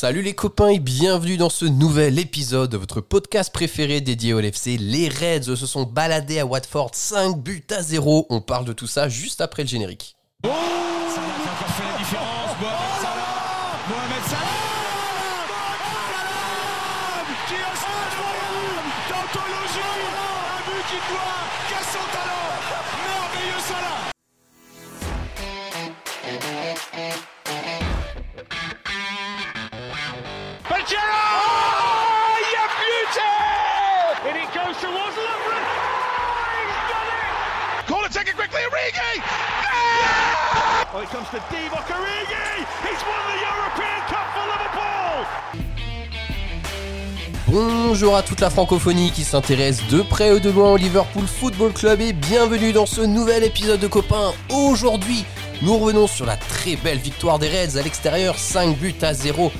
Salut 0.00 0.22
les 0.22 0.32
copains 0.32 0.68
et 0.68 0.78
bienvenue 0.78 1.36
dans 1.38 1.50
ce 1.50 1.64
nouvel 1.64 2.20
épisode 2.20 2.70
de 2.70 2.76
votre 2.76 3.00
podcast 3.00 3.52
préféré 3.52 4.00
dédié 4.00 4.32
au 4.32 4.38
LFC. 4.38 4.76
Les 4.78 5.08
Reds 5.08 5.56
se 5.56 5.66
sont 5.66 5.82
baladés 5.82 6.38
à 6.38 6.46
Watford 6.46 6.92
5 6.92 7.36
buts 7.36 7.66
à 7.76 7.82
0. 7.82 8.28
On 8.30 8.40
parle 8.40 8.64
de 8.64 8.72
tout 8.72 8.86
ça 8.86 9.08
juste 9.08 9.40
après 9.40 9.64
le 9.64 9.68
générique. 9.68 10.16
Quickly, 38.88 39.20
Origi! 39.20 39.20
Oh, 40.94 41.00
it 41.02 41.08
comes 41.10 41.28
to 41.30 41.38
Divock 41.50 41.88
Origi! 41.88 42.64
He's 42.84 43.02
won 43.04 43.22
the 43.28 43.38
European 43.40 44.00
Cup 44.08 44.26
for 44.34 44.46
Liverpool! 44.52 45.26
Bonjour 47.48 48.16
à 48.16 48.22
toute 48.22 48.40
la 48.40 48.50
francophonie 48.50 49.10
qui 49.10 49.24
s'intéresse 49.24 49.86
de 49.88 50.02
près 50.02 50.32
ou 50.32 50.38
de 50.38 50.50
loin 50.50 50.72
au 50.72 50.76
Liverpool 50.76 51.26
Football 51.26 51.72
Club 51.72 52.00
et 52.00 52.12
bienvenue 52.12 52.72
dans 52.72 52.86
ce 52.86 53.00
nouvel 53.00 53.44
épisode 53.44 53.80
de 53.80 53.86
copains. 53.86 54.32
Aujourd'hui, 54.50 55.24
nous 55.62 55.76
revenons 55.76 56.06
sur 56.06 56.26
la 56.26 56.36
très 56.36 56.76
belle 56.76 56.98
victoire 56.98 57.38
des 57.38 57.48
Reds 57.48 57.78
à 57.78 57.82
l'extérieur, 57.82 58.38
5 58.38 58.76
buts 58.76 58.94
à 59.02 59.14
0 59.14 59.50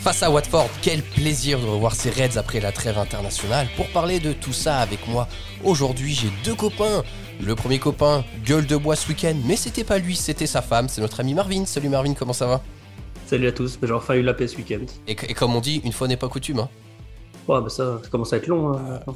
face 0.00 0.22
à 0.22 0.30
Watford. 0.30 0.68
Quel 0.82 1.02
plaisir 1.02 1.58
de 1.58 1.66
revoir 1.66 1.94
ces 1.94 2.10
Reds 2.10 2.38
après 2.38 2.60
la 2.60 2.72
trêve 2.72 2.98
internationale. 2.98 3.68
Pour 3.76 3.88
parler 3.88 4.20
de 4.20 4.32
tout 4.32 4.52
ça 4.52 4.78
avec 4.78 5.06
moi, 5.08 5.26
aujourd'hui 5.64 6.14
j'ai 6.14 6.30
deux 6.44 6.54
copains. 6.54 7.02
Le 7.40 7.54
premier 7.54 7.78
copain, 7.78 8.24
gueule 8.44 8.66
de 8.66 8.76
bois 8.76 8.96
ce 8.96 9.08
week-end, 9.08 9.36
mais 9.44 9.56
c'était 9.56 9.84
pas 9.84 9.98
lui, 9.98 10.16
c'était 10.16 10.46
sa 10.46 10.60
femme, 10.60 10.88
c'est 10.88 11.00
notre 11.00 11.20
ami 11.20 11.34
Marvin. 11.34 11.64
Salut 11.66 11.88
Marvin, 11.88 12.14
comment 12.14 12.32
ça 12.32 12.46
va? 12.46 12.62
Salut 13.26 13.46
à 13.46 13.52
tous, 13.52 13.78
j'ai 13.82 13.92
enfin 13.92 14.14
eu 14.14 14.22
la 14.22 14.34
paix 14.34 14.48
ce 14.48 14.56
week-end. 14.56 14.84
et, 15.06 15.12
et 15.12 15.34
comme 15.34 15.54
on 15.54 15.60
dit, 15.60 15.80
une 15.84 15.92
fois 15.92 16.08
n'est 16.08 16.16
pas 16.16 16.28
coutume. 16.28 16.60
hein. 16.60 16.68
Ouais, 17.46 17.60
bah 17.60 17.68
ça, 17.68 18.00
ça 18.02 18.08
commence 18.10 18.32
à 18.32 18.38
être 18.38 18.46
long. 18.48 18.74
hein, 18.76 18.82
maintenant. 18.82 19.14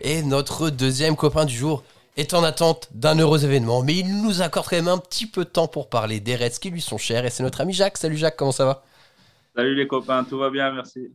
Et 0.00 0.22
notre 0.22 0.70
deuxième 0.70 1.16
copain 1.16 1.44
du 1.44 1.54
jour 1.54 1.82
est 2.16 2.32
en 2.34 2.42
attente 2.42 2.88
d'un 2.94 3.18
heureux 3.18 3.44
événement, 3.44 3.82
mais 3.82 3.94
il 3.96 4.22
nous 4.22 4.40
accorde 4.42 4.66
quand 4.68 4.76
même 4.76 4.88
un 4.88 4.98
petit 4.98 5.26
peu 5.26 5.44
de 5.44 5.50
temps 5.50 5.68
pour 5.68 5.88
parler 5.88 6.20
des 6.20 6.34
Reds 6.34 6.58
qui 6.60 6.70
lui 6.70 6.80
sont 6.80 6.98
chers, 6.98 7.24
et 7.26 7.30
c'est 7.30 7.42
notre 7.42 7.60
ami 7.60 7.72
Jacques. 7.74 7.98
Salut 7.98 8.16
Jacques, 8.16 8.36
comment 8.36 8.52
ça 8.52 8.64
va? 8.64 8.84
Salut 9.54 9.74
les 9.74 9.86
copains, 9.86 10.24
tout 10.24 10.38
va 10.38 10.50
bien, 10.50 10.72
merci. 10.72 11.12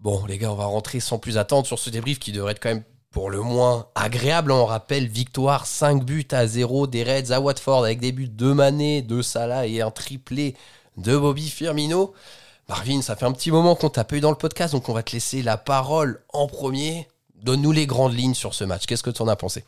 Bon 0.00 0.26
les 0.26 0.36
gars, 0.38 0.52
on 0.52 0.56
va 0.56 0.66
rentrer 0.66 1.00
sans 1.00 1.18
plus 1.18 1.38
attendre 1.38 1.66
sur 1.66 1.78
ce 1.78 1.88
débrief 1.88 2.18
qui 2.18 2.30
devrait 2.32 2.52
être 2.52 2.60
quand 2.62 2.68
même 2.68 2.84
pour 3.16 3.30
le 3.30 3.40
moins 3.40 3.86
agréable. 3.94 4.52
On 4.52 4.66
rappelle, 4.66 5.06
victoire 5.06 5.64
5 5.64 6.04
buts 6.04 6.28
à 6.32 6.46
0 6.46 6.86
des 6.86 7.02
Reds 7.02 7.32
à 7.32 7.40
Watford 7.40 7.82
avec 7.82 7.98
des 7.98 8.12
buts 8.12 8.28
de 8.28 8.52
Mané, 8.52 9.00
de 9.00 9.22
Salah 9.22 9.66
et 9.66 9.80
un 9.80 9.90
triplé 9.90 10.54
de 10.98 11.16
Bobby 11.16 11.48
Firmino. 11.48 12.12
Marvin, 12.68 13.00
ça 13.00 13.16
fait 13.16 13.24
un 13.24 13.32
petit 13.32 13.50
moment 13.50 13.74
qu'on 13.74 13.88
t'a 13.88 14.04
pas 14.04 14.16
eu 14.16 14.20
dans 14.20 14.28
le 14.28 14.36
podcast, 14.36 14.74
donc 14.74 14.90
on 14.90 14.92
va 14.92 15.02
te 15.02 15.12
laisser 15.12 15.40
la 15.40 15.56
parole 15.56 16.20
en 16.34 16.46
premier. 16.46 17.08
Donne-nous 17.42 17.72
les 17.72 17.86
grandes 17.86 18.12
lignes 18.12 18.34
sur 18.34 18.52
ce 18.52 18.64
match. 18.64 18.84
Qu'est-ce 18.84 19.02
que 19.02 19.08
tu 19.08 19.22
en 19.22 19.28
as 19.28 19.36
pensé? 19.36 19.64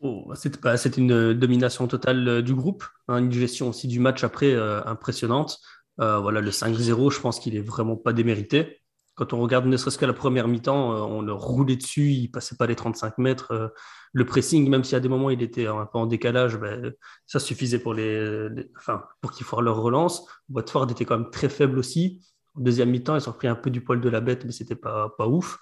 Oh, 0.00 0.24
bah, 0.26 0.34
bah, 0.60 0.76
c'était 0.76 1.00
une 1.00 1.34
domination 1.34 1.86
totale 1.86 2.26
euh, 2.26 2.42
du 2.42 2.52
groupe, 2.52 2.84
hein, 3.06 3.18
une 3.18 3.30
gestion 3.30 3.68
aussi 3.68 3.86
du 3.86 4.00
match 4.00 4.24
après 4.24 4.50
euh, 4.50 4.82
impressionnante. 4.86 5.60
Euh, 6.00 6.18
voilà, 6.18 6.40
le 6.40 6.50
5-0, 6.50 7.12
je 7.12 7.20
pense 7.20 7.38
qu'il 7.38 7.54
est 7.54 7.60
vraiment 7.60 7.94
pas 7.94 8.12
démérité. 8.12 8.81
Quand 9.22 9.32
on 9.36 9.40
regarde 9.40 9.66
ne 9.66 9.76
serait-ce 9.76 9.98
que 9.98 10.04
la 10.06 10.12
première 10.12 10.48
mi-temps, 10.48 10.92
euh, 10.96 11.00
on 11.00 11.22
le 11.22 11.32
roulait 11.32 11.76
dessus, 11.76 12.10
il 12.10 12.28
passait 12.28 12.56
pas 12.56 12.66
les 12.66 12.74
35 12.74 13.18
mètres. 13.18 13.52
euh, 13.52 13.68
le 14.12 14.26
pressing, 14.26 14.68
même 14.68 14.82
si 14.84 14.94
à 14.96 15.00
des 15.00 15.08
moments 15.08 15.30
il 15.30 15.42
était 15.42 15.66
un 15.66 15.86
peu 15.86 15.98
en 15.98 16.06
décalage, 16.06 16.58
ben, 16.58 16.92
ça 17.26 17.38
suffisait 17.38 17.78
pour, 17.78 17.94
les, 17.94 18.48
les- 18.50 18.68
enfin, 18.76 19.04
pour 19.20 19.30
qu'ils 19.32 19.46
foirent 19.46 19.62
leur 19.62 19.76
relance. 19.80 20.26
Watford 20.50 20.90
était 20.90 21.04
quand 21.04 21.18
même 21.18 21.30
très 21.30 21.48
faible 21.48 21.78
aussi. 21.78 22.20
En 22.56 22.60
deuxième 22.62 22.90
mi-temps, 22.90 23.16
ils 23.16 23.28
ont 23.30 23.32
pris 23.32 23.48
un 23.48 23.54
peu 23.54 23.70
du 23.70 23.80
poil 23.82 24.00
de 24.00 24.08
la 24.10 24.20
bête, 24.20 24.44
mais 24.44 24.52
c'était 24.52 24.74
pas, 24.76 25.14
pas 25.16 25.26
ouf. 25.28 25.58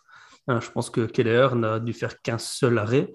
Hein, 0.49 0.59
je 0.61 0.71
pense 0.71 0.89
que 0.91 1.03
Keller 1.03 1.49
n'a 1.55 1.79
dû 1.81 1.93
faire 1.93 2.21
qu'un 2.23 2.39
seul 2.39 2.79
arrêt, 2.79 3.15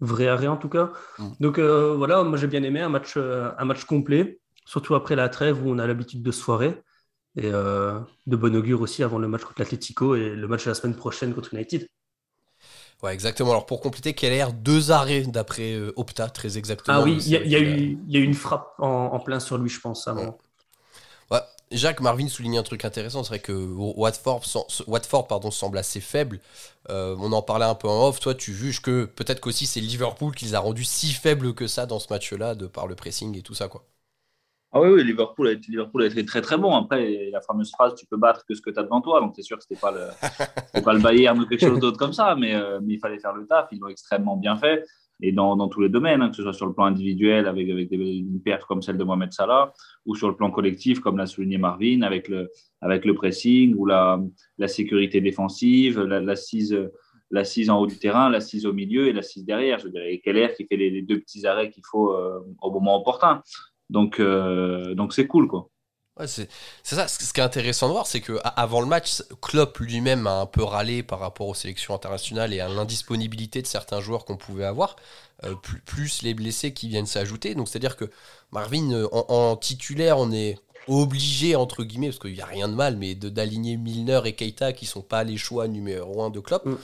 vrai 0.00 0.28
arrêt 0.28 0.46
en 0.48 0.56
tout 0.56 0.68
cas. 0.68 0.92
Mm. 1.18 1.28
Donc 1.40 1.58
euh, 1.58 1.94
voilà, 1.96 2.22
moi 2.22 2.36
j'ai 2.38 2.46
bien 2.46 2.62
aimé 2.62 2.80
un 2.80 2.88
match, 2.90 3.14
euh, 3.16 3.50
un 3.58 3.64
match 3.64 3.84
complet, 3.84 4.40
surtout 4.66 4.94
après 4.94 5.16
la 5.16 5.28
trêve 5.28 5.64
où 5.66 5.70
on 5.70 5.78
a 5.78 5.86
l'habitude 5.86 6.22
de 6.22 6.30
soirée. 6.30 6.80
Et 7.36 7.46
euh, 7.52 8.00
de 8.26 8.36
bon 8.36 8.54
augure 8.56 8.80
aussi 8.82 9.02
avant 9.02 9.18
le 9.18 9.28
match 9.28 9.42
contre 9.44 9.60
l'Atlético 9.60 10.14
et 10.16 10.30
le 10.36 10.48
match 10.48 10.64
de 10.64 10.70
la 10.70 10.74
semaine 10.74 10.96
prochaine 10.96 11.34
contre 11.34 11.54
United. 11.54 11.88
Ouais, 13.02 13.14
exactement. 13.14 13.50
Alors 13.50 13.66
pour 13.66 13.80
compléter, 13.80 14.14
Keller, 14.14 14.46
deux 14.54 14.90
arrêts 14.90 15.22
d'après 15.22 15.72
euh, 15.72 15.92
Opta, 15.96 16.28
très 16.28 16.58
exactement. 16.58 16.98
Ah 16.98 17.02
oui, 17.02 17.16
il 17.24 17.28
y, 17.32 17.36
a- 17.36 17.42
y 17.44 17.54
eu 17.62 17.98
il 18.06 18.12
y 18.12 18.16
a 18.16 18.20
eu 18.20 18.24
une 18.24 18.34
frappe 18.34 18.74
en, 18.78 18.86
en 19.12 19.20
plein 19.20 19.40
sur 19.40 19.56
lui, 19.58 19.70
je 19.70 19.80
pense. 19.80 20.06
à 20.08 20.10
un 20.12 20.14
moment. 20.14 20.38
Ouais. 21.30 21.40
Jacques 21.72 22.00
Marvin 22.00 22.28
souligne 22.28 22.58
un 22.58 22.62
truc 22.64 22.84
intéressant, 22.84 23.22
c'est 23.22 23.28
vrai 23.28 23.38
que 23.38 23.52
Watford, 23.52 24.44
sem- 24.44 24.64
Watford 24.88 25.28
pardon, 25.28 25.50
semble 25.52 25.78
assez 25.78 26.00
faible. 26.00 26.40
Euh, 26.90 27.14
on 27.20 27.32
en 27.32 27.42
parlait 27.42 27.64
un 27.66 27.76
peu 27.76 27.88
en 27.88 28.08
off. 28.08 28.18
Toi, 28.20 28.34
tu 28.34 28.52
juges 28.54 28.82
que 28.82 29.04
peut-être 29.04 29.40
qu'aussi 29.40 29.66
c'est 29.66 29.80
Liverpool 29.80 30.34
qui 30.34 30.46
les 30.46 30.54
a 30.54 30.60
rendus 30.60 30.84
si 30.84 31.12
faibles 31.12 31.54
que 31.54 31.68
ça 31.68 31.86
dans 31.86 32.00
ce 32.00 32.08
match-là, 32.10 32.54
de 32.56 32.66
par 32.66 32.86
le 32.88 32.96
pressing 32.96 33.36
et 33.38 33.42
tout 33.42 33.54
ça, 33.54 33.68
quoi. 33.68 33.84
Ah 34.72 34.80
oui, 34.80 34.88
oui, 34.88 35.02
Liverpool 35.04 35.48
a, 35.48 35.52
été, 35.52 35.72
Liverpool 35.72 36.02
a 36.04 36.06
été 36.06 36.24
très 36.24 36.40
très 36.40 36.56
bon. 36.56 36.72
Après, 36.76 37.28
la 37.32 37.40
fameuse 37.40 37.70
phrase, 37.72 37.94
tu 37.96 38.06
peux 38.06 38.16
battre 38.16 38.44
que 38.46 38.54
ce 38.54 38.62
que 38.62 38.70
tu 38.70 38.78
as 38.78 38.84
devant 38.84 39.00
toi. 39.00 39.20
Donc 39.20 39.32
c'est 39.34 39.42
sûr 39.42 39.56
que 39.58 39.64
c'était 39.64 39.80
pas 39.80 39.90
le, 39.90 40.82
pas 40.82 40.92
le 40.92 41.00
Bayern 41.00 41.40
ou 41.40 41.46
quelque 41.46 41.66
chose 41.66 41.80
d'autre 41.80 41.98
comme 41.98 42.12
ça, 42.12 42.36
mais, 42.36 42.54
euh, 42.54 42.78
mais 42.80 42.94
il 42.94 42.98
fallait 43.00 43.18
faire 43.18 43.34
le 43.34 43.46
taf. 43.46 43.66
Ils 43.72 43.80
l'ont 43.80 43.88
extrêmement 43.88 44.36
bien 44.36 44.56
fait. 44.56 44.84
Et 45.22 45.32
dans, 45.32 45.56
dans 45.56 45.68
tous 45.68 45.80
les 45.82 45.88
domaines, 45.88 46.22
hein, 46.22 46.30
que 46.30 46.36
ce 46.36 46.42
soit 46.42 46.52
sur 46.52 46.66
le 46.66 46.72
plan 46.72 46.84
individuel 46.84 47.46
avec, 47.46 47.68
avec 47.68 47.90
une 47.90 48.40
perte 48.42 48.62
comme 48.64 48.80
celle 48.80 48.96
de 48.96 49.04
Mohamed 49.04 49.32
Salah, 49.32 49.72
ou 50.06 50.14
sur 50.14 50.28
le 50.28 50.36
plan 50.36 50.50
collectif, 50.50 51.00
comme 51.00 51.18
l'a 51.18 51.26
souligné 51.26 51.58
Marvin, 51.58 52.02
avec 52.02 52.28
le, 52.28 52.48
avec 52.80 53.04
le 53.04 53.12
pressing, 53.14 53.74
ou 53.76 53.86
la, 53.86 54.18
la 54.56 54.68
sécurité 54.68 55.20
défensive, 55.20 56.00
la- 56.00 56.20
l'assise 56.20 56.78
l'assise 57.32 57.70
en 57.70 57.78
haut 57.78 57.86
du 57.86 57.96
terrain, 57.96 58.28
l'assise 58.28 58.66
au 58.66 58.72
milieu 58.72 59.06
et 59.06 59.12
l'assise 59.12 59.44
derrière. 59.44 59.78
Je 59.78 59.86
dirais, 59.88 60.20
Keller 60.24 60.48
qui 60.56 60.66
fait 60.66 60.76
les, 60.76 60.90
les 60.90 61.02
deux 61.02 61.20
petits 61.20 61.46
arrêts 61.46 61.70
qu'il 61.70 61.84
faut 61.88 62.12
euh, 62.12 62.40
au 62.60 62.72
moment 62.72 62.96
opportun. 63.00 63.42
Donc, 63.90 64.20
euh, 64.20 64.94
donc 64.94 65.12
c'est 65.12 65.26
cool, 65.26 65.48
quoi. 65.48 65.68
Ouais, 66.18 66.26
c'est 66.26 66.48
c'est 66.82 66.96
ça. 66.96 67.08
Ce 67.08 67.32
qui 67.32 67.40
est 67.40 67.42
intéressant 67.42 67.88
de 67.88 67.92
voir, 67.92 68.06
c'est 68.06 68.20
que 68.20 68.38
avant 68.42 68.80
le 68.80 68.86
match, 68.86 69.22
Klopp 69.40 69.78
lui-même 69.78 70.26
a 70.26 70.40
un 70.40 70.46
peu 70.46 70.62
râlé 70.62 71.02
par 71.02 71.18
rapport 71.18 71.48
aux 71.48 71.54
sélections 71.54 71.94
internationales 71.94 72.52
et 72.52 72.60
à 72.60 72.68
l'indisponibilité 72.68 73.62
de 73.62 73.66
certains 73.66 74.00
joueurs 74.00 74.24
qu'on 74.24 74.36
pouvait 74.36 74.64
avoir, 74.64 74.96
euh, 75.44 75.54
plus, 75.54 75.80
plus 75.80 76.22
les 76.22 76.34
blessés 76.34 76.72
qui 76.72 76.88
viennent 76.88 77.06
s'ajouter. 77.06 77.54
Donc 77.54 77.68
c'est-à-dire 77.68 77.96
que 77.96 78.10
Marvin, 78.52 78.90
euh, 78.92 79.08
en, 79.12 79.24
en 79.28 79.56
titulaire, 79.56 80.18
on 80.18 80.30
est 80.32 80.58
obligé 80.88 81.56
entre 81.56 81.84
guillemets, 81.84 82.08
parce 82.08 82.18
qu'il 82.18 82.34
n'y 82.34 82.40
a 82.40 82.46
rien 82.46 82.68
de 82.68 82.74
mal, 82.74 82.96
mais 82.96 83.14
de 83.14 83.28
d'aligner 83.28 83.76
Milner 83.76 84.20
et 84.24 84.34
Keita 84.34 84.72
qui 84.72 84.86
sont 84.86 85.02
pas 85.02 85.24
les 85.24 85.36
choix 85.36 85.68
numéro 85.68 86.22
un 86.22 86.30
de 86.30 86.40
Klopp. 86.40 86.66
Mm. 86.66 86.76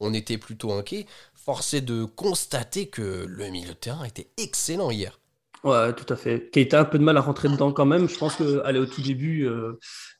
On 0.00 0.14
était 0.14 0.38
plutôt 0.38 0.72
inquiet. 0.72 1.06
Forcé 1.34 1.80
de 1.80 2.04
constater 2.04 2.88
que 2.88 3.26
le 3.28 3.48
milieu 3.48 3.68
de 3.68 3.74
terrain 3.74 4.04
était 4.04 4.28
excellent 4.36 4.90
hier. 4.90 5.18
Ouais, 5.64 5.94
tout 5.94 6.12
à 6.12 6.16
fait. 6.16 6.50
Keita 6.50 6.78
a 6.78 6.82
un 6.82 6.84
peu 6.84 6.98
de 6.98 7.04
mal 7.04 7.16
à 7.16 7.22
rentrer 7.22 7.48
dedans 7.48 7.72
quand 7.72 7.86
même. 7.86 8.06
Je 8.06 8.18
pense 8.18 8.36
que 8.36 8.62
aller 8.66 8.78
au 8.78 8.84
tout 8.84 9.00
début, 9.00 9.46
euh, 9.46 9.78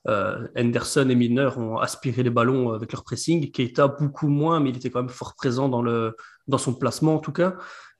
euh, 0.08 0.48
Henderson 0.56 1.06
et 1.10 1.14
Milner 1.14 1.50
ont 1.58 1.76
aspiré 1.76 2.22
les 2.22 2.30
ballons 2.30 2.72
avec 2.72 2.90
leur 2.92 3.04
pressing. 3.04 3.50
Keita 3.50 3.88
beaucoup 3.88 4.28
moins, 4.28 4.58
mais 4.58 4.70
il 4.70 4.76
était 4.76 4.88
quand 4.88 5.00
même 5.00 5.10
fort 5.10 5.34
présent 5.34 5.68
dans, 5.68 5.82
le, 5.82 6.16
dans 6.48 6.56
son 6.56 6.72
placement 6.72 7.16
en 7.16 7.18
tout 7.18 7.32
cas. 7.32 7.56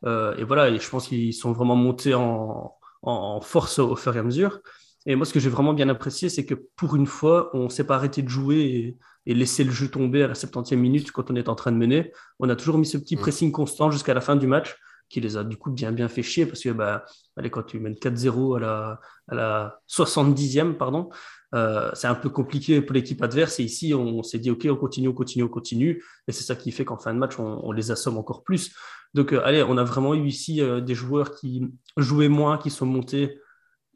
Euh, 0.07 0.35
et 0.37 0.45
voilà, 0.45 0.71
et 0.71 0.79
je 0.79 0.89
pense 0.89 1.09
qu'ils 1.09 1.35
sont 1.35 1.53
vraiment 1.53 1.77
montés 1.77 2.15
en, 2.15 2.75
en 3.03 3.41
force 3.43 3.79
au, 3.79 3.95
fur 3.95 4.17
et 4.17 4.21
à 4.21 4.23
mesure. 4.23 4.61
Et 5.05 5.15
moi, 5.15 5.27
ce 5.27 5.35
que 5.35 5.41
j'ai 5.41 5.51
vraiment 5.51 5.75
bien 5.75 5.91
apprécié, 5.91 6.31
c'est 6.31 6.47
que 6.47 6.55
pour 6.77 6.97
une 6.97 7.07
fois, 7.07 7.51
on 7.53 7.65
ne 7.65 7.69
s'est 7.69 7.85
pas 7.85 7.97
arrêté 7.97 8.23
de 8.23 8.29
jouer 8.31 8.57
et, 8.57 8.97
et 9.27 9.35
laisser 9.35 9.65
le 9.65 9.71
jeu 9.71 9.89
tomber 9.89 10.23
à 10.23 10.29
la 10.29 10.35
70e 10.35 10.77
minute 10.77 11.13
quand 11.13 11.31
on 11.31 11.37
est 11.37 11.51
en 11.51 11.55
train 11.55 11.73
de 11.73 11.77
mener. 11.77 12.11
On 12.39 12.49
a 12.49 12.57
toujours 12.57 12.79
mis 12.79 12.87
ce 12.87 12.97
petit 12.97 13.17
Mm. 13.17 13.21
pressing 13.21 13.53
constant 13.53 13.91
jusqu'à 13.91 14.15
la 14.15 14.23
fin 14.23 14.37
du 14.37 14.47
match 14.47 14.79
qui 15.15 15.21
les 15.21 15.37
a 15.37 15.45
du 15.45 15.57
coup 15.57 15.71
bien 15.71 15.93
bien 15.93 16.09
fait 16.09 16.25
chier 16.25 16.45
parce 16.45 16.61
que 16.61 16.71
bah, 16.71 17.05
allez, 17.37 17.49
quand 17.49 17.63
tu 17.63 17.79
mènes 17.79 17.95
4-0 17.95 18.57
à 18.57 18.61
la, 18.61 19.01
à 19.29 19.35
la 19.35 19.81
70e, 19.89 20.75
pardon, 20.75 21.09
euh, 21.55 21.91
c'est 21.95 22.09
un 22.09 22.17
peu 22.17 22.31
compliqué 22.31 22.83
pour 22.83 22.95
l'équipe 22.95 23.23
adverse. 23.23 23.61
Et 23.61 23.63
ici, 23.63 23.95
on, 23.95 24.25
s'est 24.25 24.41
dit, 24.41 24.51
OK, 24.51 24.67
on 24.69 24.77
continue, 24.77 25.09
on 25.09 25.13
continue, 25.13 25.45
on 25.45 25.49
continue. 25.49 26.03
Et 26.27 26.33
c'est 26.33 26.43
ça 26.43 26.57
qui 26.57 26.73
fait 26.73 26.85
qu'en 26.85 26.99
fin 26.99 27.15
de 27.15 27.19
match, 27.19 27.39
on, 27.39 27.71
les 27.71 27.93
assomme 27.93 28.19
encore 28.19 28.43
plus. 28.43 28.75
Donc, 29.15 29.33
euh, 29.33 29.41
allez, 29.45 29.63
on 29.63 29.79
a 29.79 29.85
vraiment 29.85 30.15
eu 30.15 30.27
ici 30.27 30.61
euh, 30.61 30.81
des 30.81 30.97
joueurs 30.97 31.37
qui 31.37 31.69
jouaient 31.97 32.29
moins, 32.29 32.59
qui 32.59 32.71
sont 32.71 32.87
montés 32.87 33.39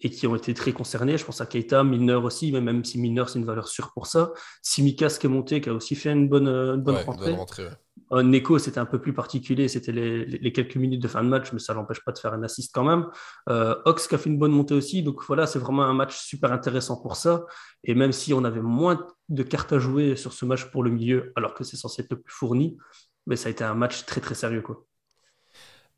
et 0.01 0.11
qui 0.11 0.27
ont 0.27 0.37
été 0.37 0.55
très 0.55 0.73
concernés. 0.73 1.19
Je 1.19 1.25
pense 1.25 1.41
à 1.41 1.47
Keita, 1.47 1.83
Milner 1.85 2.15
aussi, 2.15 2.53
mais 2.53 2.61
même 2.61 2.85
si 2.85 2.99
Milner, 3.01 3.25
c'est 3.27 3.39
une 3.39 3.45
valeur 3.45 3.69
sûre 3.69 3.93
pour 3.93 4.07
ça. 4.07 4.33
Simikas 4.63 5.19
qui 5.21 5.27
est 5.27 5.31
monté, 5.31 5.61
qui 5.61 5.69
a 5.69 5.73
aussi 5.75 5.95
fait 5.97 6.13
une 6.13 6.29
bonne, 6.29 6.49
euh, 6.49 6.75
une 6.77 6.83
bonne 6.83 6.95
Ouais, 6.97 7.03
rentrée. 7.03 7.27
bonne 7.31 7.39
rentrée, 7.39 7.65
ouais. 7.65 7.73
Neko, 8.23 8.59
c'était 8.59 8.79
un 8.79 8.87
peu 8.87 8.99
plus 9.01 9.13
particulier, 9.13 9.69
c'était 9.69 9.93
les, 9.93 10.53
quelques 10.53 10.77
minutes 10.77 11.03
de 11.03 11.09
fin 11.09 11.23
de 11.23 11.29
match, 11.29 11.53
mais 11.53 11.59
ça 11.59 11.75
l'empêche 11.75 12.03
pas 12.03 12.13
de 12.13 12.19
faire 12.19 12.33
un 12.33 12.43
assist 12.43 12.73
quand 12.75 12.85
même. 12.85 13.07
Ox 13.85 14.07
qui 14.09 14.15
a 14.15 14.19
fait 14.19 14.31
une 14.31 14.39
bonne 14.39 14.53
montée 14.53 14.73
aussi, 14.73 15.03
donc 15.03 15.23
voilà, 15.27 15.47
c'est 15.47 15.59
vraiment 15.59 15.83
un 15.83 15.93
match 15.93 16.17
super 16.17 16.51
intéressant 16.53 16.97
pour 17.03 17.17
ça. 17.17 17.45
Et 17.85 17.95
même 17.95 18.13
si 18.13 18.33
on 18.33 18.45
avait 18.45 18.63
moins 18.63 19.07
de 19.29 19.43
cartes 19.43 19.75
à 19.75 19.79
jouer 19.79 20.17
sur 20.17 20.33
ce 20.33 20.47
match 20.47 20.65
pour 20.71 20.83
le 20.85 20.91
milieu, 20.91 21.33
alors 21.37 21.53
que 21.53 21.65
c'est 21.65 21.77
censé 21.77 22.01
être 22.01 22.11
le 22.13 22.21
plus 22.21 22.33
fourni, 22.33 22.79
mais 23.27 23.37
ça 23.37 23.49
a 23.49 23.51
été 23.51 23.63
un 23.65 23.75
match 23.75 24.07
très 24.07 24.23
très 24.23 24.35
sérieux 24.35 24.63
quoi. 24.63 24.85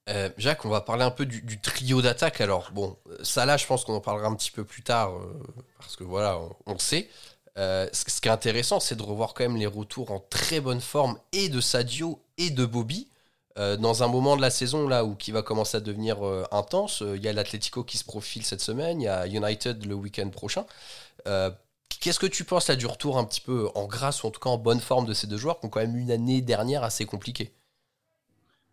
Euh, 0.08 0.31
Jacques, 0.38 0.64
on 0.64 0.69
va 0.69 0.81
parler 0.81 1.05
un 1.05 1.11
peu 1.11 1.26
du, 1.26 1.61
trio 1.61 2.02
d'attaque. 2.02 2.41
Alors, 2.41 2.70
bon, 2.73 2.97
ça 3.23 3.47
là, 3.47 3.56
je 3.56 3.67
pense 3.67 3.85
qu'on 3.85 3.94
en 3.94 4.00
parlera 4.00 4.29
un 4.29 4.35
petit 4.35 4.50
peu 4.50 4.64
plus 4.64 4.82
tard, 4.82 5.17
euh, 5.17 5.43
parce 5.79 5.97
que 5.97 6.05
voilà, 6.05 6.41
on, 6.67 6.79
sait. 6.79 7.08
Euh, 7.58 7.88
ce, 7.93 8.20
qui 8.20 8.29
est 8.29 8.31
intéressant, 8.31 8.81
c'est 8.81 8.97
de 8.97 9.02
revoir 9.02 9.35
quand 9.35 9.44
même 9.44 9.56
les 9.56 9.67
retours 9.67 10.11
en 10.11 10.20
très 10.20 10.61
bonne 10.61 10.81
forme 10.81 11.19
et 11.32 11.49
de 11.49 11.61
Sadio 11.61 12.23
et 12.38 12.50
de 12.50 12.64
Bobby. 12.64 13.08
dans 13.56 14.02
un 14.02 14.08
moment 14.08 14.37
de 14.37 14.41
la 14.41 14.50
saison 14.50 14.88
là 14.88 15.05
où 15.05 15.14
qui 15.14 15.32
va 15.32 15.43
commencer 15.43 15.76
à 15.76 15.81
devenir 15.81 16.23
intense, 16.50 17.02
il 17.02 17.23
y 17.23 17.29
a 17.29 17.32
l'Atlético 17.32 17.85
qui 17.85 17.99
se 17.99 18.05
profile 18.05 18.44
cette 18.44 18.62
semaine, 18.62 19.02
il 19.02 19.05
y 19.05 19.08
a 19.08 19.26
United 19.26 19.85
le 19.85 19.94
week-end 19.94 20.31
prochain. 20.31 20.64
Qu'est-ce 22.00 22.19
que 22.19 22.26
tu 22.26 22.44
penses 22.44 22.69
là 22.69 22.76
du 22.76 22.87
retour 22.87 23.19
un 23.19 23.25
petit 23.25 23.43
peu 23.43 23.69
en 23.75 23.87
grâce 23.87 24.23
ou 24.23 24.29
en 24.29 24.31
tout 24.31 24.41
cas 24.41 24.49
en 24.49 24.56
bonne 24.56 24.81
forme 24.81 25.05
de 25.05 25.12
ces 25.12 25.26
deux 25.26 25.37
joueurs 25.37 25.61
qui 25.61 25.67
ont 25.67 25.69
quand 25.69 25.81
même 25.81 25.97
une 25.97 26.11
année 26.11 26.41
dernière 26.41 26.85
assez 26.85 27.05
compliquée? 27.05 27.52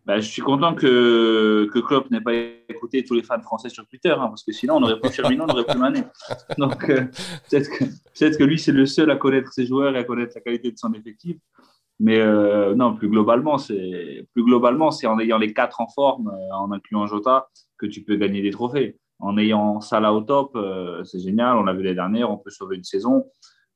Bah, 0.08 0.20
je 0.20 0.26
suis 0.26 0.40
content 0.40 0.74
que, 0.74 1.68
que 1.70 1.78
Klopp 1.80 2.10
n'ait 2.10 2.22
pas 2.22 2.32
écouté 2.66 3.04
tous 3.04 3.12
les 3.12 3.22
fans 3.22 3.42
français 3.42 3.68
sur 3.68 3.86
Twitter, 3.86 4.08
hein, 4.08 4.28
parce 4.28 4.42
que 4.42 4.52
sinon, 4.52 4.76
on 4.76 4.80
n'aurait 4.80 4.98
pas 4.98 5.10
Firmino, 5.10 5.44
on 5.44 5.46
n'aurait 5.48 5.66
plus 5.66 5.78
Mané. 5.78 6.02
Donc, 6.56 6.88
euh, 6.88 7.02
peut-être 7.50 7.68
que, 7.68 7.84
peut 7.84 8.38
que, 8.38 8.44
lui, 8.44 8.58
c'est 8.58 8.72
le 8.72 8.86
seul 8.86 9.10
à 9.10 9.16
connaître 9.16 9.52
ses 9.52 9.66
joueurs 9.66 9.94
et 9.94 9.98
à 9.98 10.04
connaître 10.04 10.32
la 10.34 10.40
qualité 10.40 10.72
de 10.72 10.78
son 10.78 10.94
effectif. 10.94 11.36
Mais 12.00 12.18
euh, 12.20 12.74
non, 12.74 12.96
plus 12.96 13.10
globalement, 13.10 13.58
c'est 13.58 14.26
plus 14.32 14.44
globalement, 14.44 14.90
c'est 14.90 15.06
en 15.06 15.18
ayant 15.18 15.36
les 15.36 15.52
quatre 15.52 15.82
en 15.82 15.88
forme, 15.88 16.28
euh, 16.28 16.54
en 16.56 16.72
incluant 16.72 17.06
Jota, 17.06 17.50
que 17.76 17.84
tu 17.84 18.02
peux 18.02 18.16
gagner 18.16 18.40
des 18.40 18.50
trophées. 18.50 18.96
En 19.18 19.36
ayant 19.36 19.82
Salah 19.82 20.14
au 20.14 20.22
top, 20.22 20.56
c'est 21.04 21.20
génial. 21.20 21.58
On 21.58 21.64
l'a 21.64 21.74
vu 21.74 21.82
l'année 21.82 21.96
dernière, 21.96 22.30
on 22.30 22.38
peut 22.38 22.50
sauver 22.50 22.76
une 22.76 22.84
saison 22.84 23.26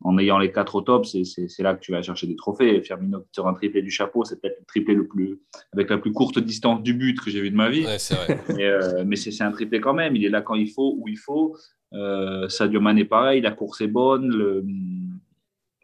en 0.04 0.18
ayant 0.18 0.38
les 0.38 0.50
quatre 0.52 0.74
au 0.74 0.80
top, 0.80 1.06
c'est 1.06 1.62
là 1.62 1.74
que 1.74 1.80
tu 1.80 1.92
vas 1.92 2.02
chercher 2.02 2.26
des 2.26 2.36
trophées. 2.36 2.82
Firmino 2.82 3.20
qui 3.20 3.28
sort 3.32 3.48
un 3.48 3.54
triplé 3.54 3.82
du 3.82 3.90
chapeau, 3.90 4.24
c'est 4.24 4.40
peut-être 4.40 4.58
le 4.58 4.64
triplé 4.66 4.94
le 4.94 5.06
plus, 5.06 5.40
avec 5.72 5.90
la 5.90 5.98
plus 5.98 6.12
courte 6.12 6.38
distance 6.38 6.82
du 6.82 6.94
but 6.94 7.20
que 7.20 7.30
j'ai 7.30 7.40
vu 7.40 7.50
de 7.50 7.56
ma 7.56 7.70
vie. 7.70 7.86
Euh, 8.50 9.04
mais 9.06 9.16
c'est 9.16 9.42
un 9.42 9.50
triplé 9.50 9.80
quand 9.80 9.94
même. 9.94 10.14
Il 10.14 10.24
est 10.24 10.28
là 10.28 10.42
quand 10.42 10.54
il 10.54 10.70
faut, 10.70 10.94
où 10.98 11.08
il 11.08 11.18
faut. 11.18 11.56
Euh, 11.92 12.48
Sadio 12.48 12.80
Mané, 12.80 13.04
pareil, 13.04 13.40
la 13.40 13.50
course 13.50 13.80
est 13.80 13.88
bonne. 13.88 14.28
Le, 14.28 14.64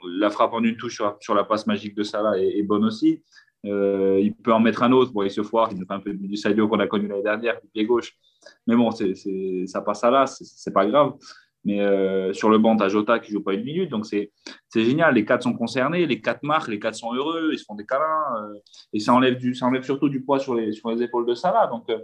la 0.04 0.30
frappe 0.30 0.52
en 0.52 0.62
une 0.62 0.76
touche 0.76 1.00
sur, 1.20 1.34
la 1.34 1.44
passe 1.44 1.66
magique 1.66 1.94
de 1.94 2.02
Salah 2.02 2.38
est, 2.38 2.62
bonne 2.62 2.84
aussi. 2.84 3.22
Euh, 3.64 4.18
il 4.22 4.34
peut 4.34 4.52
en 4.52 4.60
mettre 4.60 4.82
un 4.82 4.92
autre. 4.92 5.12
Bon, 5.12 5.22
il 5.22 5.30
se 5.30 5.42
foire. 5.42 5.70
Il 5.72 5.78
fait 5.78 5.92
un 5.92 6.00
peu 6.00 6.12
du 6.12 6.36
Sadio 6.36 6.68
qu'on 6.68 6.80
a 6.80 6.86
connu 6.86 7.08
l'année 7.08 7.22
dernière, 7.22 7.60
du 7.60 7.68
pied 7.68 7.84
gauche. 7.84 8.16
Mais 8.66 8.76
bon, 8.76 8.90
ça 8.90 9.80
passe 9.82 10.04
à 10.04 10.10
là. 10.10 10.26
C'est 10.26 10.72
pas 10.72 10.86
grave. 10.86 11.14
Mais 11.68 11.80
euh, 11.80 12.32
sur 12.32 12.48
le 12.48 12.58
banc, 12.62 12.74
tu 12.78 12.84
as 12.84 12.88
Jota 12.88 13.18
qui 13.18 13.30
joue 13.30 13.42
pas 13.42 13.54
une 13.58 13.64
minute. 13.70 13.90
Donc, 13.90 14.06
c'est 14.06 14.30
génial. 14.74 15.10
Les 15.18 15.24
quatre 15.28 15.42
sont 15.42 15.56
concernés, 15.62 16.06
les 16.12 16.20
quatre 16.26 16.42
marquent, 16.42 16.72
les 16.76 16.82
quatre 16.84 16.98
sont 17.04 17.12
heureux, 17.18 17.50
ils 17.52 17.58
se 17.58 17.64
font 17.68 17.74
des 17.74 17.84
câlins. 17.84 18.26
Euh, 18.38 18.94
et 18.94 19.00
ça 19.00 19.12
enlève, 19.12 19.36
du, 19.36 19.54
ça 19.54 19.66
enlève 19.66 19.82
surtout 19.82 20.08
du 20.08 20.20
poids 20.26 20.38
sur 20.38 20.54
les, 20.54 20.72
sur 20.72 20.90
les 20.92 21.02
épaules 21.02 21.26
de 21.26 21.34
Salah. 21.34 21.66
Donc, 21.66 21.84
euh, 21.90 21.98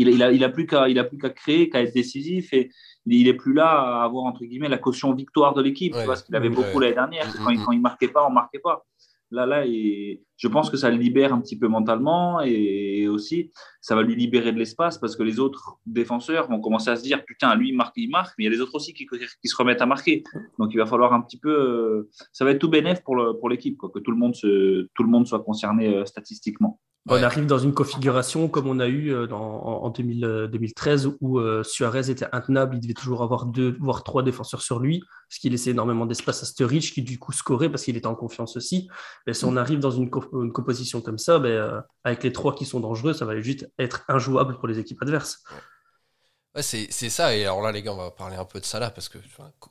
il, 0.00 0.08
il, 0.16 0.22
a, 0.22 0.32
il 0.32 0.44
a 0.44 0.50
plus 0.50 0.66
qu'à 0.66 1.30
créer, 1.30 1.70
qu'à 1.70 1.80
être 1.80 1.94
décisif. 1.94 2.52
Et 2.52 2.70
il 3.06 3.26
n'est 3.26 3.38
plus 3.44 3.54
là 3.54 3.68
à 3.68 4.04
avoir, 4.04 4.24
entre 4.24 4.44
guillemets, 4.44 4.68
la 4.68 4.82
caution 4.86 5.14
victoire 5.14 5.54
de 5.54 5.62
l'équipe. 5.62 5.94
Parce 6.06 6.22
qu'il 6.22 6.36
avait 6.36 6.50
beaucoup 6.50 6.78
l'année 6.78 6.94
dernière. 7.02 7.26
Quand, 7.42 7.50
il, 7.50 7.58
quand 7.64 7.72
il 7.72 7.80
marquait 7.80 8.12
pas, 8.16 8.26
on 8.26 8.32
marquait 8.42 8.62
pas 8.68 8.84
là, 9.32 9.66
et 9.66 10.22
je 10.36 10.48
pense 10.48 10.70
que 10.70 10.76
ça 10.76 10.90
le 10.90 10.96
libère 10.96 11.32
un 11.32 11.40
petit 11.40 11.58
peu 11.58 11.68
mentalement 11.68 12.40
et 12.40 13.06
aussi 13.08 13.50
ça 13.80 13.94
va 13.94 14.02
lui 14.02 14.14
libérer 14.14 14.52
de 14.52 14.58
l'espace 14.58 14.98
parce 14.98 15.16
que 15.16 15.22
les 15.22 15.38
autres 15.38 15.78
défenseurs 15.86 16.48
vont 16.48 16.60
commencer 16.60 16.90
à 16.90 16.96
se 16.96 17.02
dire 17.02 17.24
putain, 17.24 17.54
lui 17.54 17.70
il 17.70 17.76
marque, 17.76 17.94
il 17.96 18.10
marque, 18.10 18.34
mais 18.36 18.44
il 18.44 18.46
y 18.46 18.50
a 18.50 18.52
les 18.52 18.60
autres 18.60 18.74
aussi 18.74 18.92
qui, 18.92 19.06
qui 19.06 19.48
se 19.48 19.56
remettent 19.56 19.82
à 19.82 19.86
marquer. 19.86 20.24
Donc 20.58 20.70
il 20.74 20.78
va 20.78 20.86
falloir 20.86 21.12
un 21.12 21.22
petit 21.22 21.38
peu, 21.38 21.50
euh, 21.50 22.10
ça 22.32 22.44
va 22.44 22.50
être 22.50 22.58
tout 22.58 22.68
bénéf 22.68 23.02
pour 23.02 23.48
l'équipe, 23.48 23.78
que 23.78 23.98
tout 24.00 24.10
le 24.10 24.16
monde 24.16 24.34
se, 24.34 24.88
tout 24.94 25.02
le 25.02 25.08
monde 25.08 25.26
soit 25.26 25.42
concerné 25.42 25.94
euh, 25.94 26.04
statistiquement. 26.04 26.80
On 27.08 27.20
arrive 27.22 27.46
dans 27.46 27.58
une 27.58 27.74
configuration 27.74 28.48
comme 28.48 28.68
on 28.68 28.78
a 28.78 28.86
eu 28.86 29.12
euh, 29.12 29.26
en, 29.32 29.90
2013 29.90 31.16
où 31.20 31.40
Suarez 31.64 32.10
était 32.10 32.28
intenable, 32.32 32.76
il 32.76 32.80
devait 32.80 32.94
toujours 32.94 33.22
avoir 33.22 33.46
deux 33.46 33.76
voire 33.80 34.04
trois 34.04 34.22
défenseurs 34.22 34.62
sur 34.62 34.78
lui, 34.78 35.02
ce 35.28 35.40
qui 35.40 35.50
laissait 35.50 35.70
énormément 35.70 36.06
d'espace 36.06 36.42
à 36.44 36.46
Sturridge 36.46 36.92
qui 36.92 37.02
du 37.02 37.18
coup 37.18 37.32
scorait 37.32 37.68
parce 37.70 37.82
qu'il 37.84 37.96
était 37.96 38.06
en 38.06 38.14
confiance 38.14 38.56
aussi. 38.56 38.88
Mais 39.26 39.34
si 39.34 39.44
on 39.44 39.56
arrive 39.56 39.80
dans 39.80 39.90
une, 39.90 40.10
composition 40.10 41.00
comme 41.00 41.18
ça, 41.18 41.40
ben, 41.40 41.82
avec 42.04 42.22
les 42.22 42.32
trois 42.32 42.54
qui 42.54 42.64
sont 42.64 42.78
dangereux, 42.78 43.14
ça 43.14 43.24
va 43.24 43.40
juste 43.40 43.68
être 43.78 44.04
injouable 44.08 44.58
pour 44.58 44.68
les 44.68 44.78
équipes 44.78 45.02
adverses. 45.02 45.42
c'est 46.60 46.88
ça. 46.90 47.34
Et 47.36 47.42
alors 47.42 47.62
là, 47.62 47.72
les 47.72 47.82
gars, 47.82 47.94
on 47.94 47.96
va 47.96 48.12
parler 48.12 48.36
un 48.36 48.44
peu 48.44 48.60
de 48.60 48.64
ça 48.64 48.78
là, 48.78 48.90
parce 48.90 49.08
que 49.08 49.18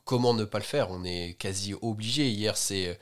comment 0.04 0.34
ne 0.34 0.44
pas 0.44 0.60
le 0.60 0.66
faire? 0.66 0.92
On 0.92 1.06
est 1.06 1.38
quasi 1.40 1.74
obligé. 1.82 2.28
Hier, 2.30 2.58
c'est 2.58 2.90
euh, 2.90 2.94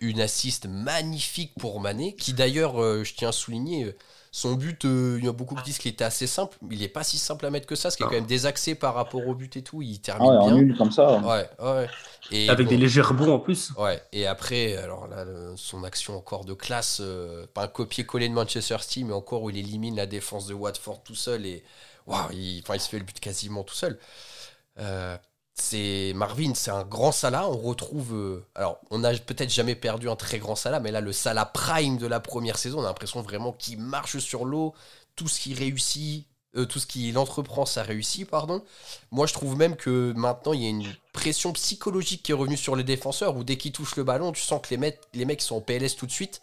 une 0.00 0.20
assiste 0.20 0.66
magnifique 0.66 1.52
pour 1.58 1.80
Mané, 1.80 2.14
qui 2.14 2.32
d'ailleurs, 2.32 2.82
euh, 2.82 3.04
je 3.04 3.14
tiens 3.14 3.28
à 3.28 3.32
souligner, 3.32 3.84
euh, 3.84 3.96
son 4.32 4.54
but, 4.54 4.84
il 4.84 5.24
y 5.24 5.28
a 5.28 5.32
beaucoup 5.32 5.54
qui 5.54 5.62
disent 5.62 5.78
qu'il 5.78 5.90
était 5.90 6.04
assez 6.04 6.26
simple. 6.26 6.58
Il 6.70 6.80
n'est 6.80 6.88
pas 6.88 7.04
si 7.04 7.16
simple 7.16 7.46
à 7.46 7.50
mettre 7.50 7.66
que 7.66 7.74
ça, 7.74 7.90
ce 7.90 7.96
qui 7.96 8.02
est 8.02 8.06
quand 8.06 8.12
même 8.12 8.26
désaxé 8.26 8.74
par 8.74 8.92
rapport 8.92 9.26
au 9.26 9.34
but 9.34 9.56
et 9.56 9.62
tout. 9.62 9.80
Il 9.80 9.98
termine 9.98 10.30
ah 10.30 10.50
bien. 10.52 10.76
comme 10.76 10.92
ça. 10.92 11.20
Ouais, 11.20 11.48
ouais. 11.58 11.88
Et 12.30 12.50
Avec 12.50 12.68
des 12.68 12.76
légers 12.76 13.00
rebonds 13.00 13.32
en 13.32 13.38
plus. 13.38 13.72
Ouais. 13.78 14.02
Et 14.12 14.26
après, 14.26 14.76
alors 14.76 15.08
là, 15.08 15.24
son 15.56 15.84
action 15.84 16.18
encore 16.18 16.44
de 16.44 16.52
classe, 16.52 17.00
pas 17.54 17.62
un 17.62 17.68
copier-coller 17.68 18.28
de 18.28 18.34
Manchester 18.34 18.76
City, 18.80 19.04
mais 19.04 19.14
encore 19.14 19.42
où 19.42 19.48
il 19.48 19.56
élimine 19.56 19.96
la 19.96 20.06
défense 20.06 20.46
de 20.46 20.52
Watford 20.52 21.02
tout 21.02 21.14
seul 21.14 21.46
et 21.46 21.64
waouh, 22.06 22.30
il, 22.32 22.58
il 22.58 22.80
se 22.80 22.88
fait 22.90 22.98
le 22.98 23.04
but 23.04 23.18
quasiment 23.18 23.62
tout 23.62 23.74
seul. 23.74 23.98
Euh, 24.78 25.16
c'est 25.58 26.12
Marvin, 26.14 26.52
c'est 26.54 26.70
un 26.70 26.84
grand 26.84 27.12
Salah. 27.12 27.48
On 27.48 27.56
retrouve. 27.56 28.14
Euh, 28.14 28.46
alors, 28.54 28.78
on 28.90 28.98
n'a 28.98 29.14
peut-être 29.14 29.50
jamais 29.50 29.74
perdu 29.74 30.08
un 30.08 30.16
très 30.16 30.38
grand 30.38 30.54
Salah, 30.54 30.80
mais 30.80 30.92
là, 30.92 31.00
le 31.00 31.12
Salah 31.12 31.46
prime 31.46 31.96
de 31.96 32.06
la 32.06 32.20
première 32.20 32.58
saison, 32.58 32.80
on 32.80 32.84
a 32.84 32.88
l'impression 32.88 33.22
vraiment 33.22 33.52
qu'il 33.52 33.80
marche 33.80 34.18
sur 34.18 34.44
l'eau. 34.44 34.74
Tout 35.16 35.28
ce 35.28 35.40
qui 35.40 35.54
réussit, 35.54 36.26
euh, 36.56 36.66
tout 36.66 36.78
ce 36.78 36.86
qu'il 36.86 37.16
entreprend, 37.16 37.64
ça 37.64 37.82
réussit, 37.82 38.28
pardon. 38.28 38.62
Moi, 39.10 39.26
je 39.26 39.32
trouve 39.32 39.56
même 39.56 39.76
que 39.76 40.12
maintenant, 40.14 40.52
il 40.52 40.62
y 40.62 40.66
a 40.66 40.68
une 40.68 40.94
pression 41.14 41.52
psychologique 41.52 42.22
qui 42.22 42.32
est 42.32 42.34
revenue 42.34 42.56
sur 42.58 42.76
les 42.76 42.84
défenseurs, 42.84 43.36
où 43.36 43.42
dès 43.42 43.56
qu'ils 43.56 43.72
touchent 43.72 43.96
le 43.96 44.04
ballon, 44.04 44.32
tu 44.32 44.42
sens 44.42 44.60
que 44.62 44.68
les 44.70 44.76
mecs, 44.76 45.00
les 45.14 45.24
mecs 45.24 45.40
sont 45.40 45.56
en 45.56 45.60
PLS 45.62 45.96
tout 45.96 46.06
de 46.06 46.12
suite. 46.12 46.42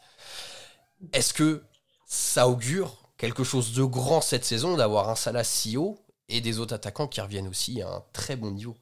Est-ce 1.13 1.33
que 1.33 1.63
ça 2.07 2.48
augure 2.48 2.98
quelque 3.18 3.44
chose 3.44 3.74
de 3.74 3.83
grand 3.83 4.21
cette 4.21 4.45
saison 4.45 4.75
d'avoir 4.75 5.10
un 5.10 5.15
Salah 5.15 5.44
si 5.44 5.77
haut 5.77 6.00
et 6.30 6.42
des 6.42 6.60
autres 6.60 6.74
attaquants 6.74 7.07
qui 7.07 7.21
reviennent 7.21 7.48
aussi 7.48 7.81
à 7.81 7.89
un 7.89 8.04
très 8.12 8.36
bon 8.36 8.51
niveau? 8.51 8.75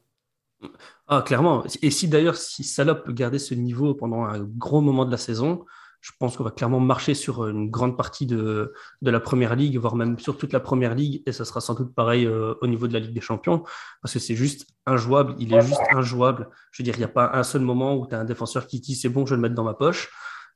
Ah, 1.08 1.22
clairement. 1.22 1.64
Et 1.82 1.90
si 1.90 2.08
d'ailleurs, 2.08 2.36
si 2.36 2.64
Salah 2.64 2.94
peut 2.94 3.12
garder 3.12 3.38
ce 3.38 3.54
niveau 3.54 3.94
pendant 3.94 4.24
un 4.24 4.40
gros 4.40 4.80
moment 4.80 5.04
de 5.04 5.10
la 5.10 5.16
saison, 5.16 5.64
je 6.02 6.10
pense 6.18 6.36
qu'on 6.36 6.42
va 6.44 6.50
clairement 6.50 6.80
marcher 6.80 7.14
sur 7.14 7.46
une 7.46 7.70
grande 7.70 7.96
partie 7.96 8.26
de, 8.26 8.72
de, 9.02 9.10
la 9.10 9.20
première 9.20 9.54
ligue, 9.54 9.78
voire 9.78 9.94
même 9.94 10.18
sur 10.18 10.36
toute 10.36 10.52
la 10.52 10.58
première 10.58 10.96
ligue, 10.96 11.22
et 11.26 11.32
ça 11.32 11.44
sera 11.44 11.60
sans 11.60 11.74
doute 11.74 11.94
pareil 11.94 12.26
euh, 12.26 12.54
au 12.60 12.66
niveau 12.66 12.88
de 12.88 12.92
la 12.92 12.98
Ligue 12.98 13.14
des 13.14 13.20
Champions, 13.20 13.62
parce 14.02 14.12
que 14.12 14.18
c'est 14.18 14.34
juste 14.34 14.66
injouable, 14.84 15.36
il 15.38 15.54
est 15.54 15.60
juste 15.60 15.80
injouable. 15.92 16.48
Je 16.72 16.82
veux 16.82 16.84
dire, 16.84 16.96
il 16.96 16.98
n'y 16.98 17.04
a 17.04 17.08
pas 17.08 17.30
un 17.34 17.44
seul 17.44 17.62
moment 17.62 17.96
où 17.96 18.08
tu 18.08 18.16
as 18.16 18.18
un 18.18 18.24
défenseur 18.24 18.66
qui 18.66 18.80
dit 18.80 18.96
c'est 18.96 19.08
bon, 19.08 19.24
je 19.26 19.30
vais 19.30 19.36
le 19.36 19.42
mettre 19.42 19.54
dans 19.54 19.64
ma 19.64 19.74
poche. 19.74 20.10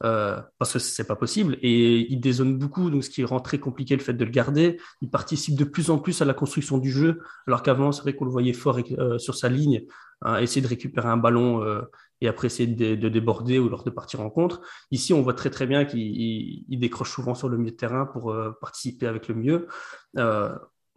Euh, 0.05 0.41
parce 0.59 0.75
que 0.75 0.79
c'est 0.79 1.07
pas 1.07 1.17
possible. 1.17 1.57
Et 1.63 2.13
il 2.13 2.21
dézone 2.21 2.59
beaucoup, 2.59 2.91
donc 2.91 3.05
ce 3.05 3.11
qui 3.11 3.25
rend 3.25 3.41
très 3.41 3.59
compliqué 3.59 3.97
le 3.97 4.03
fait 4.03 4.13
de 4.13 4.25
le 4.25 4.31
garder. 4.31 4.79
Il 5.01 5.11
participe 5.11 5.57
de 5.57 5.65
plus 5.65 5.91
en 5.91 5.99
plus 5.99 6.21
à 6.23 6.25
la 6.25 6.35
construction 6.35 6.79
du 6.79 6.91
jeu, 6.91 7.21
alors 7.47 7.63
qu'avant, 7.63 7.93
c'est 7.93 8.03
vrai 8.03 8.15
qu'on 8.15 8.27
le 8.27 8.31
voyait 8.31 8.53
fort 8.53 8.79
euh, 8.99 9.19
sur 9.19 9.35
sa 9.35 9.49
ligne, 9.49 9.85
hein, 10.23 10.39
essayer 10.39 10.61
de 10.61 10.69
récupérer 10.69 11.09
un 11.09 11.17
ballon 11.17 11.63
euh, 11.63 11.83
et 12.21 12.29
après 12.29 12.47
essayer 12.47 12.67
de, 12.67 13.09
déborder 13.09 13.59
ou 13.59 13.69
lors 13.69 13.85
de 13.85 13.91
partir 13.91 14.21
en 14.21 14.31
contre. 14.31 14.61
Ici, 14.91 15.13
on 15.13 15.23
voit 15.23 15.35
très 15.35 15.51
très 15.51 15.67
bien 15.67 15.85
qu'il 15.85 16.79
décroche 16.79 17.11
souvent 17.11 17.35
sur 17.35 17.49
le 17.49 17.57
milieu 17.57 17.73
de 17.73 17.77
terrain 17.77 18.07
pour 18.07 18.35
participer 18.61 19.07
avec 19.07 19.29
le 19.29 19.35
mieux. 19.35 19.69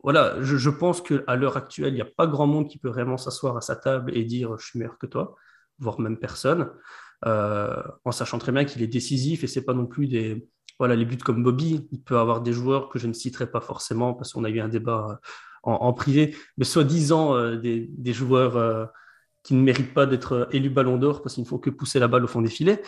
voilà, 0.02 0.42
je, 0.42 0.56
je 0.56 0.70
pense 0.70 1.02
qu'à 1.02 1.36
l'heure 1.36 1.58
actuelle, 1.58 1.90
il 1.90 1.96
n'y 1.96 2.02
a 2.02 2.06
pas 2.06 2.26
grand 2.26 2.48
monde 2.48 2.70
qui 2.70 2.78
peut 2.78 2.88
vraiment 2.88 3.18
s'asseoir 3.18 3.58
à 3.58 3.62
sa 3.62 3.76
table 3.76 4.16
et 4.16 4.24
dire 4.24 4.58
je 4.58 4.66
suis 4.66 4.80
meilleur 4.80 4.98
que 4.98 5.08
toi, 5.08 5.36
voire 5.78 6.00
même 6.00 6.18
personne. 6.18 6.70
Euh, 7.26 7.84
en 8.06 8.12
sachant 8.14 8.38
très 8.38 8.54
bien 8.54 8.64
qu'il 8.64 8.82
est 8.82 8.88
décisif 8.88 9.44
et 9.44 9.48
c'est 9.48 9.66
pas 9.66 9.74
non 9.74 9.86
plus 9.86 10.08
des 10.08 10.48
voilà 10.80 10.96
les 10.96 11.04
buts 11.04 11.18
comme 11.18 11.44
Bobby. 11.44 11.88
Il 11.92 12.02
peut 12.02 12.18
avoir 12.18 12.42
des 12.42 12.54
joueurs 12.54 12.88
que 12.88 13.00
je 13.00 13.08
ne 13.08 13.14
citerai 13.14 13.52
pas 13.52 13.60
forcément 13.60 14.14
parce 14.14 14.32
qu'on 14.32 14.46
a 14.46 14.50
eu 14.50 14.62
un 14.62 14.70
débat 14.70 15.08
euh, 15.10 15.16
en, 15.64 15.92
privé, 15.92 16.36
mais 16.58 16.64
soi-disant 16.64 17.36
euh, 17.36 17.58
des, 17.58 18.14
joueurs 18.14 18.90
qui 19.44 19.56
ne 19.56 19.62
méritent 19.62 19.94
pas 19.94 20.06
d'être 20.06 20.48
élus 20.54 20.70
Ballon 20.70 20.98
d'Or 20.98 21.22
parce 21.22 21.36
qu'il 21.36 21.44
ne 21.44 21.50
faut 21.50 21.60
que 21.60 21.70
pousser 21.70 22.00
la 22.00 22.08
balle 22.08 22.24
au 22.24 22.28
fond 22.28 22.42
des 22.42 22.50
filets. 22.50 22.82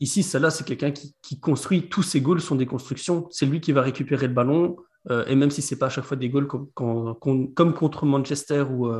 ici, 0.00 0.22
celle-là, 0.22 0.50
c'est 0.50 0.64
quelqu'un 0.64 0.90
qui, 0.90 1.38
construit 1.38 1.90
tous 1.90 2.02
ses 2.02 2.22
goals 2.22 2.40
sont 2.40 2.56
des 2.56 2.66
constructions. 2.66 3.28
C'est 3.30 3.44
lui 3.44 3.60
qui 3.60 3.72
va 3.72 3.82
récupérer 3.82 4.26
le 4.26 4.32
ballon 4.32 4.76
et 5.26 5.34
même 5.34 5.50
si 5.50 5.60
c'est 5.60 5.78
pas 5.78 5.86
à 5.86 5.90
chaque 5.90 6.04
fois 6.04 6.16
des 6.16 6.30
goals 6.30 6.46
comme 6.46 6.72
contre 6.72 8.06
Manchester 8.06 8.62
ou 8.62 8.90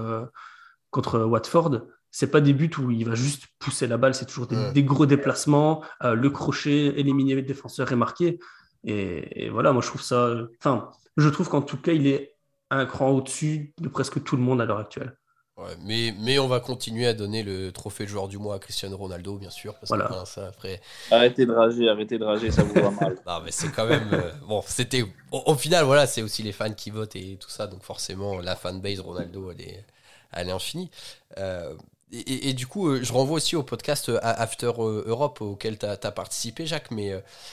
contre 0.91 1.21
Watford, 1.21 1.81
c'est 2.11 2.31
pas 2.31 2.40
des 2.40 2.52
buts 2.52 2.71
où 2.79 2.90
il 2.90 3.05
va 3.09 3.14
juste 3.14 3.45
pousser 3.59 3.87
la 3.87 3.97
balle, 3.97 4.14
c'est 4.14 4.26
toujours 4.26 4.47
des, 4.47 4.57
Ouais. 4.57 4.73
des 4.73 4.85
gros 4.85 5.07
déplacements, 5.07 5.83
euh, 6.05 6.14
le 6.14 6.31
crochet, 6.31 6.87
éliminer 6.99 7.35
le 7.35 7.43
défenseur 7.43 7.90
et 7.93 7.97
marquer. 7.97 8.38
Et, 8.85 9.45
et 9.47 9.50
voilà, 9.50 9.73
moi 9.73 9.83
je 9.83 9.88
trouve 9.88 10.02
ça. 10.02 10.35
Enfin, 10.59 10.90
je 11.17 11.29
trouve 11.29 11.49
qu'en 11.49 11.62
tout 11.62 11.76
cas, 11.81 11.93
il 11.93 12.07
est 12.07 12.37
un 12.71 12.87
cran 12.87 13.11
au-dessus 13.11 13.75
de 13.79 13.88
presque 13.88 14.23
tout 14.25 14.37
le 14.37 14.43
monde 14.43 14.61
à 14.61 14.64
l'heure 14.64 14.79
actuelle. 14.79 15.17
Ouais, 15.57 15.76
mais, 15.81 16.14
mais 16.19 16.38
on 16.38 16.49
va 16.49 16.61
continuer 16.61 17.07
à 17.07 17.12
donner 17.12 17.43
le 17.43 17.71
trophée 17.71 18.05
de 18.05 18.09
joueur 18.09 18.29
du 18.29 18.38
mois 18.38 18.55
à 18.55 18.59
Cristiano 18.59 18.97
Ronaldo, 18.97 19.37
bien 19.37 19.50
sûr. 19.50 19.79
Parce 19.79 19.90
Voilà. 19.90 20.07
que 20.07 20.25
ça, 20.25 20.47
après, 20.47 20.81
Arrêtez 21.11 21.45
de 21.47 21.52
rager, 21.52 21.88
arrêtez 21.88 22.19
de 22.19 22.25
rager, 22.25 22.50
ça 22.52 22.62
vous 22.64 22.76
va 22.79 22.90
mal. 22.90 23.17
Non, 23.26 23.40
mais 23.45 23.50
c'est 23.50 23.71
quand 23.71 23.87
même. 23.87 24.09
euh, 24.12 24.33
bon, 24.49 24.62
c'était. 24.67 25.02
Au, 25.33 25.43
au 25.47 25.55
final, 25.57 25.85
voilà, 25.85 26.07
c'est 26.07 26.23
aussi 26.23 26.43
les 26.43 26.52
fans 26.52 26.73
qui 26.73 26.90
votent 26.90 27.17
et 27.17 27.37
tout 27.38 27.50
ça. 27.50 27.67
Donc, 27.67 27.83
forcément, 27.83 28.38
la 28.40 28.57
fanbase 28.57 29.00
Ronaldo, 29.00 29.50
elle 29.52 29.61
est, 29.61 29.85
elle 30.33 30.49
est 30.49 30.52
infinie. 30.52 30.90
Euh, 31.38 31.75
et, 32.12 32.19
et- 32.19 32.49
et 32.50 32.52
du 32.55 32.67
coup, 32.67 32.88
euh, 32.88 33.00
je 33.02 33.12
renvoie 33.12 33.37
aussi 33.37 33.57
au 33.57 33.62
podcast 33.62 34.09
euh, 34.09 34.19
After 34.23 34.73
euh, 34.79 35.05
Europe 35.07 35.40
auquel 35.40 35.79
tu 35.79 35.87
as, 35.87 35.97
participé, 35.97 36.67
Jacques. 36.67 36.90
Mais 36.90 37.12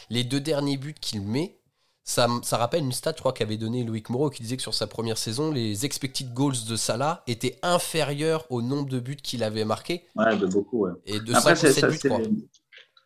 les 0.09 0.23
deux 0.23 0.39
derniers 0.39 0.77
buts 0.77 0.95
qu'il 0.99 1.21
met, 1.21 1.59
ça, 2.03 2.27
rappelle 2.53 2.83
une 2.83 2.91
stat, 2.93 3.13
je 3.15 3.19
crois, 3.19 3.33
qu'avait 3.33 3.57
donné 3.57 3.83
Loïc 3.83 4.09
Moreau, 4.09 4.29
qui 4.29 4.41
disait 4.41 4.55
que 4.55 4.61
sur 4.61 4.73
sa 4.73 4.87
première 4.87 5.17
saison, 5.17 5.51
les 5.51 5.85
expected 5.85 6.33
goals 6.33 6.55
de 6.69 6.75
Salah 6.77 7.23
étaient 7.27 7.59
inférieurs 7.63 8.45
au 8.49 8.61
nombre 8.61 8.87
de 8.87 8.99
buts 8.99 9.17
qu'il 9.17 9.43
avait 9.43 9.65
marqués. 9.65 10.05
Ouais, 10.15 10.37
de 10.37 10.45
beaucoup, 10.45 10.85
ouais. 10.85 10.91
Et 11.05 11.19
de 11.19 11.33
Après, 11.33 11.55
5 11.55 11.67
ou 11.69 11.73
c'est- 11.73 11.81
7 11.81 11.99
ça, 12.01 12.17
buts, 12.17 12.47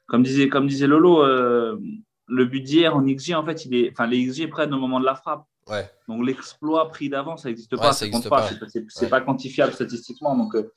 comme 0.07 0.23
disait, 0.23 0.49
comme 0.49 0.67
disait 0.67 0.87
Lolo, 0.87 1.23
euh, 1.23 1.79
le 2.27 2.45
but 2.45 2.61
d'hier 2.61 2.95
en 2.95 3.01
XG, 3.03 3.33
en 3.33 3.43
fait, 3.45 3.65
il 3.65 3.73
est, 3.75 3.91
enfin, 3.91 4.05
les 4.07 4.23
XG 4.25 4.47
prennent 4.47 4.73
au 4.73 4.79
moment 4.79 4.99
de 4.99 5.05
la 5.05 5.15
frappe. 5.15 5.45
Ouais. 5.67 5.89
Donc 6.07 6.25
l'exploit 6.25 6.89
pris 6.89 7.07
d'avant, 7.09 7.37
ça 7.37 7.47
n'existe 7.49 7.71
Ouais, 7.73 7.77
pas, 7.79 7.93
ça 7.93 7.99
ça 7.99 8.05
compte 8.05 8.15
existe 8.25 8.29
pas, 8.29 8.49
c'est 8.89 9.09
pas, 9.09 9.21
quantifiable 9.21 9.73
statistiquement. 9.73 10.35
Donc, 10.35 10.55
euh, 10.55 10.71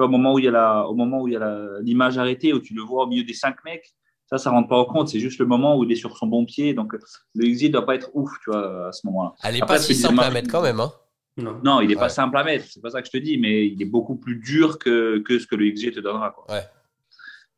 vois, 0.00 0.06
au 0.06 0.10
moment 0.10 0.34
où 0.34 0.38
il 0.38 0.44
y 0.44 0.48
a 0.48 0.50
la, 0.50 0.86
au 0.88 0.94
moment 0.94 1.20
où 1.22 1.28
il 1.28 1.34
y 1.34 1.36
a 1.36 1.68
l'image 1.82 2.18
arrêtée, 2.18 2.52
où 2.52 2.60
tu 2.60 2.74
le 2.74 2.82
vois 2.82 3.04
au 3.04 3.06
milieu 3.06 3.24
des 3.24 3.34
cinq 3.34 3.56
mecs, 3.64 3.94
ça, 4.26 4.38
ça 4.38 4.50
rentre 4.50 4.68
pas 4.68 4.76
en 4.78 4.84
compte. 4.84 5.08
C'est 5.08 5.18
juste 5.20 5.40
le 5.40 5.46
moment 5.46 5.76
où 5.76 5.84
il 5.84 5.90
est 5.92 5.96
sur 5.96 6.16
son 6.16 6.26
bon 6.26 6.44
pied. 6.44 6.72
Donc, 6.74 6.94
le 7.34 7.46
XG 7.46 7.70
doit 7.70 7.84
pas 7.86 7.94
être 7.96 8.10
ouf, 8.14 8.30
tu 8.44 8.50
vois, 8.50 8.88
à 8.88 8.92
ce 8.92 9.06
moment-là. 9.06 9.34
Elle 9.42 9.56
est 9.56 9.62
Après, 9.62 9.74
pas 9.76 9.80
si 9.80 9.94
simple 9.94 10.20
à 10.20 10.30
mettre 10.30 10.50
quand 10.50 10.62
même. 10.62 10.78
Hein. 10.80 10.92
Non. 11.36 11.60
Non, 11.64 11.80
il 11.80 11.90
est 11.90 11.94
Ouais. 11.94 12.00
pas 12.00 12.08
simple 12.08 12.36
à 12.36 12.44
mettre. 12.44 12.66
C'est 12.68 12.80
pas 12.82 12.90
ça 12.90 13.00
que 13.00 13.06
je 13.06 13.12
te 13.12 13.16
dis, 13.16 13.38
mais 13.38 13.66
il 13.66 13.80
est 13.80 13.86
beaucoup 13.86 14.16
plus 14.16 14.36
dur 14.36 14.78
que, 14.78 15.18
que 15.18 15.38
ce 15.38 15.46
que 15.46 15.56
le 15.56 15.70
XG 15.70 15.92
te 15.92 16.00
donnera. 16.00 16.30
Quoi. 16.30 16.44
Ouais. 16.54 16.62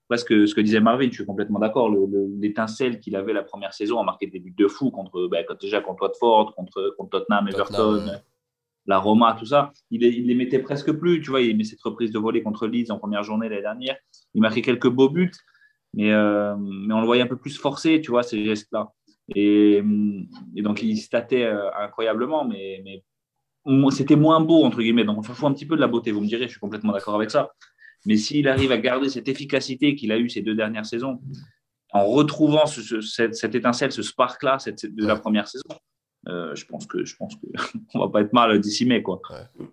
Après, 0.07 0.19
ce 0.19 0.25
que, 0.25 0.47
ce 0.47 0.55
que 0.55 0.61
disait 0.61 0.81
Marvin, 0.81 1.09
je 1.09 1.15
suis 1.15 1.27
complètement 1.27 1.59
d'accord. 1.59 1.91
Le- 1.91 2.07
le- 2.07 2.29
L'étincelle 2.41 3.01
qu'il 3.01 3.17
avait 3.17 3.33
la 3.33 3.43
première 3.43 3.73
saison 3.75 3.99
a 3.99 4.05
marqué 4.05 4.27
des 4.27 4.41
buts 4.41 4.55
de 4.57 4.69
fou 4.69 4.91
contre, 4.91 5.29
quand- 5.49 5.61
déjà 5.61 5.81
contre 5.81 6.03
Watford, 6.03 6.55
contre, 6.55 6.95
contre 6.99 7.11
Tottenham, 7.19 7.49
Tottenham, 7.51 7.67
Everton, 7.71 8.07
ouais. 8.13 8.19
La 8.87 8.99
Roma, 8.99 9.37
tout 9.39 9.47
ça. 9.47 9.73
Il, 9.91 10.03
il 10.03 10.27
les 10.27 10.35
mettait 10.35 10.59
presque 10.59 10.93
plus. 10.93 11.21
Tu 11.21 11.31
vois, 11.31 11.41
il 11.41 11.57
met 11.57 11.65
cette 11.65 11.81
reprise 11.83 12.11
de 12.11 12.19
volée 12.19 12.43
contre 12.43 12.67
Leeds 12.67 12.91
en 12.91 12.99
première 12.99 13.23
journée 13.23 13.49
l'année 13.49 13.63
dernière. 13.63 13.97
Il 14.35 14.41
marquait 14.41 14.63
quelques 14.63 14.89
beaux 14.89 15.09
buts, 15.09 15.31
mais, 15.95 16.13
euh, 16.13 16.55
on 16.57 17.01
le 17.01 17.07
voyait 17.07 17.23
un 17.23 17.27
peu 17.27 17.37
plus 17.39 17.57
forcé, 17.57 18.01
tu 18.01 18.11
vois, 18.11 18.23
ces 18.23 18.45
gestes-là. 18.45 18.93
Et, 19.35 19.83
et 20.57 20.63
donc, 20.63 20.83
il 20.83 20.97
statait 20.97 21.45
euh, 21.45 21.71
incroyablement, 21.79 22.45
mais, 22.45 23.03
c'était 23.91 24.17
moins 24.17 24.41
beau, 24.41 24.65
entre 24.65 24.81
guillemets. 24.83 25.05
Donc, 25.05 25.19
on 25.19 25.23
s'en 25.23 25.35
fout 25.35 25.49
un 25.49 25.53
petit 25.53 25.67
peu 25.67 25.77
de 25.77 25.81
la 25.81 25.87
beauté, 25.87 26.11
vous 26.11 26.21
me 26.21 26.27
direz, 26.27 26.45
je 26.47 26.51
suis 26.51 26.61
complètement 26.61 26.93
d'accord 26.93 27.15
avec 27.15 27.31
ça. 27.31 27.51
Mais 28.05 28.17
s'il 28.17 28.49
arrive 28.49 28.73
à 28.73 28.79
garder 28.79 29.09
cette 29.09 29.29
efficacité 29.29 29.95
qu'il 29.95 30.11
a 30.11 30.19
eue 30.19 30.29
ces 30.29 30.43
deux 30.43 30.57
dernières 30.57 30.87
saisons, 30.87 31.21
en 31.93 32.05
retrouvant 32.07 32.67
ce- 32.67 32.83
ce- 32.83 33.01
cette, 33.01 33.37
cette 33.37 33.55
étincelle, 33.55 33.93
ce 33.93 34.03
spark-là 34.03 34.57
de 34.67 35.07
la 35.07 35.15
première 35.15 35.47
saison, 35.47 35.69
euh, 36.29 36.55
je 36.55 36.67
pense 36.67 36.87
que 36.87 37.05
je 37.05 37.17
pense 37.17 37.35
que 37.37 37.47
on 37.95 37.99
va 37.99 38.09
pas 38.09 38.21
être 38.21 38.33
mal 38.33 38.61
d'ici 38.61 38.85
mai, 38.85 39.03
quoi. 39.03 39.21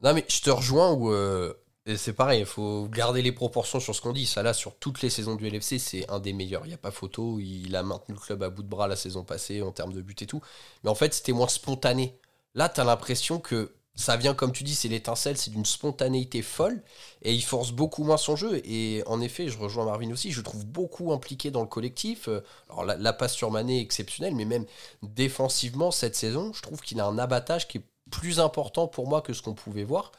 Non, 0.03 0.13
mais 0.13 0.25
je 0.27 0.41
te 0.41 0.50
rejoins 0.50 0.94
où. 0.94 1.12
euh, 1.12 1.53
c'est 1.96 2.13
pareil, 2.13 2.41
il 2.41 2.46
faut 2.46 2.88
garder 2.88 3.22
les 3.22 3.32
proportions 3.32 3.79
sur 3.79 3.96
ce 3.96 4.01
qu'on 4.01 4.13
dit. 4.13 4.25
Ça, 4.25 4.44
là, 4.44 4.53
sur 4.53 4.75
toutes 4.75 5.01
les 5.01 5.10
saisons 5.10 5.36
du 5.36 5.50
LFC, 5.50 5.79
c'est 5.79 6.10
un 6.10 6.20
des 6.20 6.34
meilleurs. 6.34 6.65
Il 6.65 6.70
n'y 6.70 6.74
a 6.75 6.77
pas 6.77 6.91
photo. 6.91 7.39
Il 7.39 7.75
a 7.75 7.82
maintenu 7.84 8.13
le 8.15 8.20
club 8.20 8.44
à 8.44 8.50
bout 8.50 8.62
de 8.63 8.68
bras 8.68 8.88
la 8.88 8.96
saison 8.96 9.24
passée 9.24 9.62
en 9.62 9.72
termes 9.72 9.94
de 9.94 10.01
buts 10.01 10.15
et 10.22 10.25
tout. 10.27 10.41
Mais 10.84 10.89
en 10.89 10.96
fait, 10.96 11.13
c'était 11.13 11.32
moins 11.32 11.48
spontané. 11.48 12.20
Là, 12.53 12.70
tu 12.70 12.79
as 12.79 12.84
l'impression 12.84 13.39
que 13.39 13.72
ça 14.00 14.18
vient, 14.18 14.34
comme 14.34 14.51
tu 14.51 14.63
dis, 14.63 14.75
c'est 14.75 14.88
l'étincelle, 14.88 15.38
c'est 15.38 15.51
d'une 15.51 15.65
spontanéité 15.65 16.41
folle. 16.41 16.82
Et 17.22 17.34
il 17.34 17.44
force 17.44 17.72
beaucoup 17.72 18.03
moins 18.03 18.18
son 18.18 18.36
jeu. 18.36 18.62
Et 18.65 19.03
en 19.08 19.22
effet, 19.22 19.50
je 19.50 19.58
rejoins 19.58 19.86
Marvin 19.86 20.12
aussi, 20.12 20.32
je 20.32 20.38
le 20.38 20.44
trouve 20.44 20.65
beaucoup 20.65 21.12
impliqué 21.13 21.51
dans 21.51 21.62
le 21.62 21.68
collectif. 21.68 22.29
Alors, 22.70 22.86
la, 22.86 22.96
la 22.98 23.13
passe 23.13 23.34
sur 23.34 23.51
Mané 23.51 23.79
est 23.79 23.82
exceptionnelle, 23.82 24.36
mais 24.36 24.46
même 24.46 24.65
défensivement, 25.03 25.91
cette 25.91 26.15
saison, 26.15 26.53
je 26.53 26.62
trouve 26.62 26.82
qu'il 26.82 27.00
a 27.00 27.06
un 27.06 27.18
abattage 27.18 27.68
qui 27.68 27.79
est 27.79 27.84
plus 28.12 28.39
important 28.39 28.88
pour 28.88 29.08
moi 29.08 29.22
que 29.22 29.34
ce 29.34 29.41
qu'on 29.41 29.53
pouvait 29.53 29.84
voir. 29.84 30.12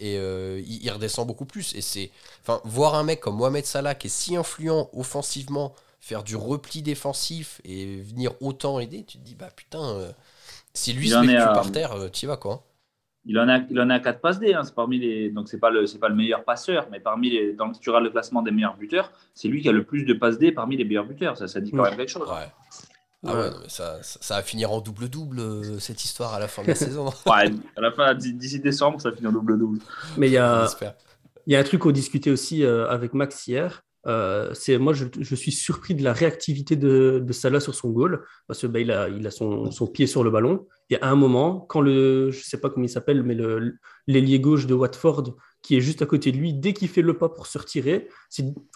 Et 0.00 0.16
euh, 0.18 0.60
il, 0.66 0.82
il 0.84 0.90
redescend 0.90 1.26
beaucoup 1.26 1.46
plus. 1.46 1.74
Et 1.74 1.80
c'est. 1.80 2.10
Enfin, 2.42 2.60
voir 2.64 2.94
un 2.94 3.02
mec 3.04 3.20
comme 3.20 3.36
Mohamed 3.36 3.64
Salah 3.66 3.94
qui 3.94 4.08
est 4.08 4.10
si 4.10 4.36
influent 4.36 4.90
offensivement, 4.92 5.74
faire 6.00 6.22
du 6.24 6.36
repli 6.36 6.82
défensif 6.82 7.60
et 7.64 7.96
venir 8.00 8.32
autant 8.40 8.78
aider, 8.80 9.04
tu 9.04 9.18
te 9.18 9.24
dis, 9.24 9.34
bah 9.34 9.50
putain, 9.54 9.82
euh, 9.84 10.12
si 10.74 10.92
lui 10.94 11.08
Il 11.08 11.10
se 11.10 11.16
met 11.18 11.36
à- 11.36 11.48
par 11.48 11.72
terre, 11.72 11.92
euh, 11.94 12.08
t'y 12.10 12.26
vas 12.26 12.36
quoi. 12.36 12.67
Il 13.24 13.38
en 13.38 13.48
a, 13.48 13.58
il 13.70 13.78
en 13.80 13.90
a 13.90 14.00
4 14.00 14.20
passes 14.20 14.38
D. 14.38 14.54
hein. 14.54 14.62
C'est 14.64 14.74
parmi 14.74 14.98
les, 14.98 15.30
donc 15.30 15.48
c'est 15.48 15.58
pas 15.58 15.70
le, 15.70 15.86
c'est 15.86 15.98
pas 15.98 16.08
le 16.08 16.14
meilleur 16.14 16.44
passeur, 16.44 16.86
mais 16.90 17.00
parmi 17.00 17.30
les, 17.30 17.52
dans 17.52 17.66
le 17.66 17.72
tu 17.78 17.90
regardes 17.90 18.04
le 18.04 18.10
classement 18.10 18.42
des 18.42 18.50
meilleurs 18.50 18.76
buteurs, 18.76 19.12
c'est 19.34 19.48
lui 19.48 19.60
qui 19.60 19.68
a 19.68 19.72
le 19.72 19.84
plus 19.84 20.04
de 20.04 20.14
passes 20.14 20.38
D 20.38 20.52
parmi 20.52 20.76
les 20.76 20.84
meilleurs 20.84 21.04
buteurs. 21.06 21.36
Ça, 21.36 21.46
ça 21.48 21.60
dit 21.60 21.70
quand 21.70 21.82
même 21.82 21.96
quelque 21.96 22.08
chose. 22.10 22.28
Ouais. 22.28 22.46
Ah 23.26 23.34
Ouais. 23.34 23.40
ouais, 23.42 23.50
non, 23.50 23.56
mais 23.62 23.68
ça, 23.68 24.00
ça, 24.02 24.18
ça 24.22 24.36
va 24.36 24.42
finir 24.42 24.70
en 24.70 24.80
double-double 24.80 25.40
euh, 25.40 25.78
cette 25.80 26.04
histoire 26.04 26.34
à 26.34 26.38
la 26.38 26.46
fin 26.46 26.62
de 26.62 26.68
la 26.68 26.74
saison. 26.76 27.06
Ouais, 27.26 27.50
à 27.76 27.80
la 27.80 27.90
fin, 27.90 28.14
d'ici 28.14 28.60
décembre, 28.60 29.00
ça 29.00 29.10
finit 29.10 29.26
en 29.26 29.32
double-double. 29.32 29.80
Mais 30.16 30.28
il 30.28 30.32
y 30.32 30.38
a, 30.38 30.62
J'espère. 30.62 30.94
Il 31.46 31.52
y 31.52 31.56
a 31.56 31.58
un 31.58 31.64
truc 31.64 31.80
qu'on 31.80 31.90
discutait 31.90 32.30
aussi 32.30 32.62
euh, 32.64 32.88
avec 32.88 33.14
Max 33.14 33.46
hier. 33.48 33.82
Euh, 34.06 34.54
moi, 34.78 34.92
je, 34.92 35.34
suis 35.34 35.52
surpris 35.52 35.94
de 35.94 36.02
la 36.02 36.12
réactivité 36.12 36.76
de, 36.76 37.24
Salah 37.32 37.60
sur 37.60 37.74
son 37.74 37.90
goal 37.90 38.24
parce 38.46 38.62
que 38.62 38.66
bah, 38.66 38.80
il 38.80 38.90
a, 38.90 39.30
son, 39.30 39.70
son 39.70 39.86
pied 39.86 40.06
sur 40.06 40.24
le 40.24 40.30
ballon. 40.30 40.66
Et 40.90 41.00
à 41.02 41.10
un 41.10 41.16
moment, 41.16 41.60
quand 41.68 41.80
le, 41.80 42.30
je 42.30 42.42
sais 42.42 42.60
pas 42.60 42.70
comment 42.70 42.86
il 42.86 42.90
s'appelle, 42.90 43.22
mais 43.22 43.36
l'ailier 44.06 44.40
gauche 44.40 44.66
de 44.66 44.74
Watford 44.74 45.36
qui 45.62 45.76
est 45.76 45.80
juste 45.80 46.02
à 46.02 46.06
côté 46.06 46.32
de 46.32 46.36
lui, 46.36 46.54
dès 46.54 46.72
qu'il 46.72 46.88
fait 46.88 47.02
le 47.02 47.18
pas 47.18 47.28
pour 47.28 47.46
se 47.46 47.58
retirer, 47.58 48.08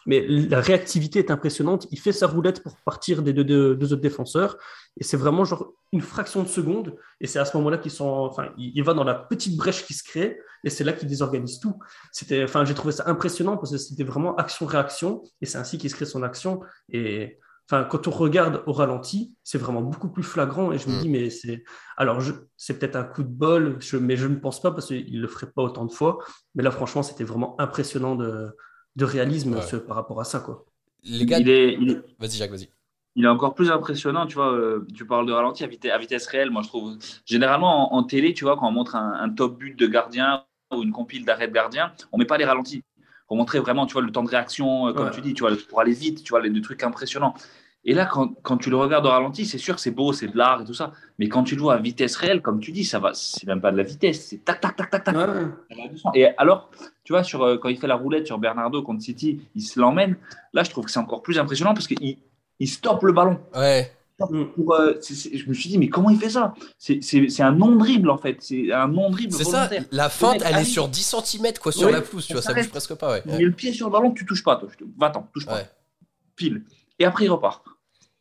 mais 0.06 0.26
la 0.26 0.60
réactivité 0.60 1.20
est 1.20 1.30
impressionnante. 1.30 1.86
Il 1.90 1.98
fait 1.98 2.12
sa 2.12 2.26
roulette 2.26 2.62
pour 2.62 2.76
partir 2.84 3.22
des 3.22 3.32
deux, 3.32 3.92
autres 3.92 4.02
défenseurs 4.02 4.58
et 4.98 5.04
c'est 5.04 5.16
vraiment 5.16 5.44
genre 5.44 5.72
une 5.92 6.00
fraction 6.00 6.42
de 6.42 6.48
seconde. 6.48 6.96
Et 7.20 7.26
c'est 7.26 7.38
à 7.38 7.44
ce 7.44 7.56
moment-là 7.56 7.78
qu'il 7.78 7.92
sont, 7.92 8.08
enfin, 8.08 8.48
va 8.84 8.94
dans 8.94 9.04
la 9.04 9.14
petite 9.14 9.56
brèche 9.56 9.86
qui 9.86 9.94
se 9.94 10.02
crée 10.02 10.38
et 10.64 10.70
c'est 10.70 10.84
là 10.84 10.92
qu'il 10.92 11.08
désorganise 11.08 11.60
tout. 11.60 11.78
Enfin, 12.42 12.64
j'ai 12.64 12.74
trouvé 12.74 12.92
ça 12.92 13.04
impressionnant 13.06 13.56
parce 13.56 13.70
que 13.70 13.78
c'était 13.78 14.04
vraiment 14.04 14.34
action-réaction 14.36 15.22
et 15.40 15.46
c'est 15.46 15.58
ainsi 15.58 15.78
qu'il 15.78 15.88
se 15.88 15.94
crée 15.94 16.04
son 16.04 16.22
action. 16.22 16.60
Et 16.90 17.38
enfin, 17.72 17.84
quand 17.84 18.06
on 18.06 18.10
regarde 18.10 18.62
au 18.66 18.72
ralenti, 18.72 19.34
c'est 19.42 19.58
vraiment 19.58 19.80
beaucoup 19.80 20.08
plus 20.10 20.22
flagrant 20.22 20.72
et 20.72 20.78
je 20.78 20.88
me 20.90 20.96
Mm. 20.96 20.98
dis, 20.98 21.08
mais 21.08 21.30
c'est, 21.30 21.64
alors 21.96 22.20
je, 22.20 22.32
c'est 22.56 22.78
peut-être 22.78 22.96
un 22.96 23.04
coup 23.04 23.22
de 23.22 23.28
bol, 23.28 23.76
je- 23.80 23.96
mais 23.96 24.16
je 24.16 24.26
ne 24.26 24.36
pense 24.36 24.60
pas 24.60 24.72
parce 24.72 24.86
qu'il 24.88 25.20
le 25.20 25.28
ferait 25.28 25.50
pas 25.50 25.62
autant 25.62 25.86
de 25.86 25.92
fois. 25.92 26.18
Mais 26.54 26.62
là, 26.62 26.70
franchement, 26.70 27.02
c'était 27.02 27.24
vraiment 27.24 27.58
impressionnant 27.60 28.14
de, 28.14 28.54
de 28.96 29.04
réalisme 29.04 29.56
Ouais. 29.56 29.62
ce- 29.62 29.76
par 29.76 29.96
rapport 29.96 30.20
à 30.20 30.24
ça, 30.24 30.40
quoi. 30.40 30.66
Les 31.04 31.24
gars, 31.26 31.38
Il 31.38 31.48
est, 31.48 31.74
il 31.80 31.90
est, 31.92 32.02
vas-y 32.18 32.32
Jacques, 32.36 32.50
vas-y. 32.50 32.68
il 33.16 33.24
est 33.24 33.28
encore 33.28 33.54
plus 33.54 33.70
impressionnant, 33.70 34.26
tu 34.26 34.34
vois. 34.34 34.52
euh, 34.52 34.86
tu 34.94 35.06
parles 35.06 35.26
de 35.26 35.32
ralenti 35.32 35.64
à 35.64 35.66
vitesse, 35.66 35.92
à 35.92 35.98
vitesse 35.98 36.26
réelle, 36.26 36.50
moi 36.50 36.62
je 36.62 36.68
trouve. 36.68 36.96
Généralement 37.26 37.94
en, 37.94 37.98
en 37.98 38.02
télé, 38.04 38.34
tu 38.34 38.44
vois, 38.44 38.56
quand 38.56 38.68
on 38.68 38.72
montre 38.72 38.96
un, 38.96 39.12
un 39.20 39.28
top 39.30 39.58
but 39.58 39.78
de 39.78 39.86
gardien 39.86 40.44
ou 40.74 40.82
une 40.82 40.92
compile 40.92 41.24
d'arrêt 41.24 41.48
de 41.48 41.52
gardien, 41.52 41.92
on 42.12 42.18
met 42.18 42.24
pas 42.24 42.38
les 42.38 42.44
ralentis 42.44 42.82
pour 43.26 43.36
montrer 43.36 43.60
vraiment, 43.60 43.86
tu 43.86 43.94
vois, 43.94 44.02
le 44.02 44.10
temps 44.12 44.22
de 44.22 44.28
réaction, 44.28 44.88
euh, 44.88 44.92
comme 44.92 45.06
Ouais. 45.06 45.10
tu 45.10 45.20
dis, 45.22 45.34
tu 45.34 45.42
vois, 45.42 45.52
pour 45.68 45.80
aller 45.80 45.92
vite, 45.92 46.22
tu 46.22 46.30
vois, 46.30 46.40
les, 46.40 46.50
des 46.50 46.60
trucs 46.60 46.82
impressionnants. 46.82 47.34
Et 47.84 47.94
là, 47.94 48.06
quand, 48.06 48.34
quand 48.42 48.58
tu 48.58 48.70
le 48.70 48.76
regardes 48.76 49.06
au 49.06 49.08
ralenti, 49.08 49.44
c'est 49.44 49.58
sûr 49.58 49.74
que 49.74 49.80
c'est 49.80 49.90
beau, 49.90 50.12
c'est 50.12 50.28
de 50.28 50.36
l'art 50.38 50.60
et 50.62 50.64
tout 50.64 50.74
ça. 50.74 50.92
Mais 51.18 51.28
quand 51.28 51.42
tu 51.42 51.56
le 51.56 51.62
vois 51.62 51.74
à 51.74 51.78
vitesse 51.78 52.14
réelle, 52.14 52.40
comme 52.40 52.60
tu 52.60 52.70
dis, 52.70 52.84
ça 52.84 53.00
va, 53.00 53.10
c'est 53.12 53.44
même 53.46 53.60
pas 53.60 53.72
de 53.72 53.76
la 53.76 53.82
vitesse, 53.82 54.26
c'est 54.28 54.44
tac, 54.44 54.60
tac, 54.60 54.76
tac, 54.76 54.88
tac, 54.90 55.02
tac. 55.04 55.14
Et 56.14 56.26
alors, 56.38 56.70
tu 57.02 57.12
vois, 57.12 57.24
sur, 57.24 57.42
euh, 57.42 57.58
quand 57.58 57.68
il 57.68 57.76
fait 57.78 57.88
la 57.88 57.96
roulette 57.96 58.26
sur 58.26 58.38
Bernardo 58.38 58.82
contre 58.84 59.02
City, 59.02 59.40
il 59.56 59.62
se 59.62 59.80
l'emmène. 59.80 60.16
Là, 60.52 60.62
je 60.62 60.70
trouve 60.70 60.84
que 60.84 60.92
c'est 60.92 61.00
encore 61.00 61.22
plus 61.22 61.38
impressionnant 61.40 61.74
parce 61.74 61.88
qu'il 61.88 62.18
il 62.60 62.68
stoppe 62.68 63.02
le 63.02 63.12
ballon. 63.12 63.40
Ouais, 63.56 63.92
Pour, 64.54 64.74
euh, 64.74 64.92
je 65.02 65.48
me 65.48 65.52
suis 65.54 65.68
dit, 65.68 65.78
mais 65.78 65.88
comment 65.88 66.10
il 66.10 66.18
fait 66.18 66.30
ça? 66.30 66.54
C'est- 66.78 67.02
C'est 67.02 67.28
c'est 67.28 67.42
un 67.42 67.50
non-dribble 67.50 68.08
en 68.10 68.18
fait. 68.18 68.36
C'est 68.38 68.70
un 68.70 68.86
non-dribble 68.86 69.32
c'est 69.32 69.42
ça. 69.42 69.68
La 69.90 70.08
feinte, 70.08 70.34
mec 70.34 70.42
elle 70.44 70.58
est 70.60 70.64
sur 70.64 70.86
10 70.86 71.02
cm 71.02 71.54
quoi, 71.60 71.72
sur 71.72 71.90
la 71.90 72.00
pelouse, 72.02 72.26
tu 72.26 72.34
vois, 72.34 72.42
ça 72.42 72.52
bouge 72.54 72.68
presque 72.70 72.94
pas. 72.94 73.10
Ouais. 73.14 73.22
Il 73.26 73.32
met 73.32 73.42
le 73.42 73.50
pied 73.52 73.72
sur 73.72 73.88
le 73.88 73.92
ballon, 73.92 74.12
tu 74.12 74.24
touches 74.24 74.44
pas. 74.44 74.54
toi. 74.56 74.68
Va-t'en, 74.96 75.28
touche 75.34 75.46
pas. 75.46 75.56
Ouais. 75.56 75.68
Pile. 76.36 76.62
Et 77.02 77.04
après, 77.04 77.24
il 77.24 77.30
repart. 77.30 77.64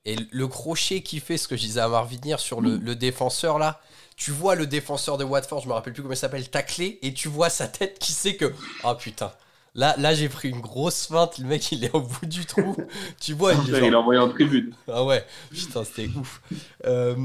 Et 0.06 0.16
le 0.32 0.48
crochet 0.48 1.04
qui 1.04 1.20
fait, 1.20 1.38
ce 1.38 1.48
que 1.48 1.56
je 1.56 1.62
disais 1.62 1.82
à 1.82 1.88
Marvin 1.88 2.38
sur 2.38 2.62
le, 2.62 2.78
le 2.78 2.96
défenseur 2.96 3.60
là, 3.60 3.80
tu 4.16 4.32
vois 4.32 4.56
le 4.56 4.66
défenseur 4.66 5.20
de 5.20 5.24
Watford, 5.24 5.62
je 5.62 5.68
me 5.68 5.74
rappelle 5.74 5.94
plus 5.94 6.02
comment 6.02 6.16
il 6.16 6.18
s'appelle, 6.18 6.50
taclé, 6.50 6.98
et 7.04 7.14
tu 7.14 7.28
vois 7.28 7.52
sa 7.52 7.68
tête 7.68 8.00
qui 8.00 8.12
sait 8.12 8.36
que. 8.38 8.52
Oh 8.84 8.96
putain, 8.96 9.32
là, 9.76 9.94
là 10.00 10.16
j'ai 10.16 10.30
pris 10.30 10.50
une 10.50 10.62
grosse 10.62 11.06
feinte, 11.06 11.38
le 11.38 11.46
mec 11.46 11.72
il 11.72 11.84
est 11.84 11.94
au 11.94 12.02
bout 12.02 12.26
du 12.26 12.48
trou. 12.48 12.76
tu 13.22 13.34
vois, 13.34 13.54
il 13.54 13.76
est 13.76 13.88
Il 13.88 13.96
envoyé 13.96 14.20
en 14.20 14.30
tribune. 14.30 14.74
Ah 14.88 15.06
ouais, 15.06 15.24
putain, 15.52 15.84
c'était 15.84 16.10
ouf. 16.18 16.42
Euh, 16.86 17.16